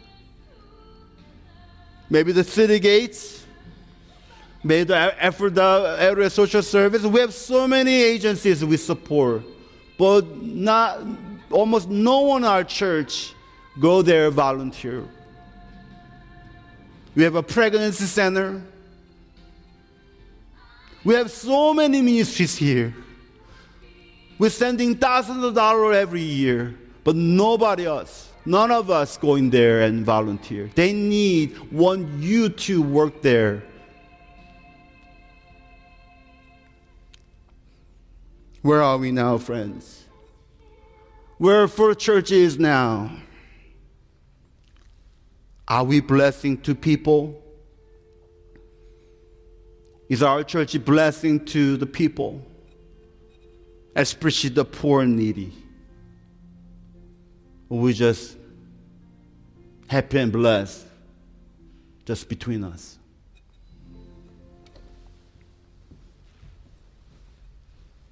Maybe 2.09 2.33
the 2.33 2.45
city 2.45 2.79
gates, 2.79 3.45
made 4.65 4.89
the 4.89 5.15
Ephrata 5.21 5.97
area 6.01 6.31
social 6.31 6.63
service. 6.63 7.03
We 7.03 7.21
have 7.21 7.35
so 7.35 7.69
many 7.69 8.03
agencies 8.03 8.65
we 8.65 8.79
support, 8.79 9.43
but 9.99 10.43
not 10.43 11.01
almost 11.51 11.89
no 11.91 12.21
one 12.23 12.43
in 12.43 12.49
our 12.49 12.65
church 12.65 13.35
go 13.79 14.01
there 14.01 14.31
volunteer. 14.31 15.05
We 17.15 17.23
have 17.23 17.35
a 17.35 17.43
pregnancy 17.43 18.07
center. 18.07 18.63
We 21.05 21.15
have 21.15 21.31
so 21.31 21.75
many 21.75 22.01
ministries 22.01 22.57
here. 22.57 22.95
We're 24.39 24.51
sending 24.51 24.97
thousands 24.97 25.45
of 25.45 25.55
dollars 25.55 25.97
every 25.97 26.23
year, 26.23 26.75
but 27.05 27.15
nobody 27.15 27.85
else, 27.85 28.31
none 28.47 28.73
of 28.73 28.91
us 28.91 29.17
going 29.19 29.51
there 29.51 29.83
and 29.83 30.05
volunteer. 30.05 30.71
They 30.75 30.93
need 30.93 31.71
want 31.71 32.09
you 32.21 32.49
to 32.49 32.83
work 32.83 33.21
there 33.23 33.63
Where 38.65 38.83
are 38.83 38.97
we 38.97 39.13
now, 39.13 39.37
friends? 39.37 40.07
Where 41.37 41.69
First 41.69 41.99
Church 41.99 42.33
is 42.33 42.59
now? 42.59 43.15
Are 45.69 45.85
we 45.85 46.01
blessing 46.01 46.57
to 46.63 46.75
people? 46.75 47.43
Is 50.09 50.23
our 50.23 50.43
church 50.43 50.75
a 50.75 50.81
blessing 50.81 51.45
to 51.45 51.77
the 51.77 51.85
people, 51.85 52.41
especially 53.97 54.49
the 54.49 54.65
poor 54.65 55.03
and 55.03 55.15
needy? 55.15 55.53
Or 57.69 57.81
we 57.81 57.93
just 57.93 58.35
happy 59.89 60.21
and 60.21 60.33
blessed 60.33 60.87
just 62.07 62.31
between 62.31 62.65
us? 62.65 62.94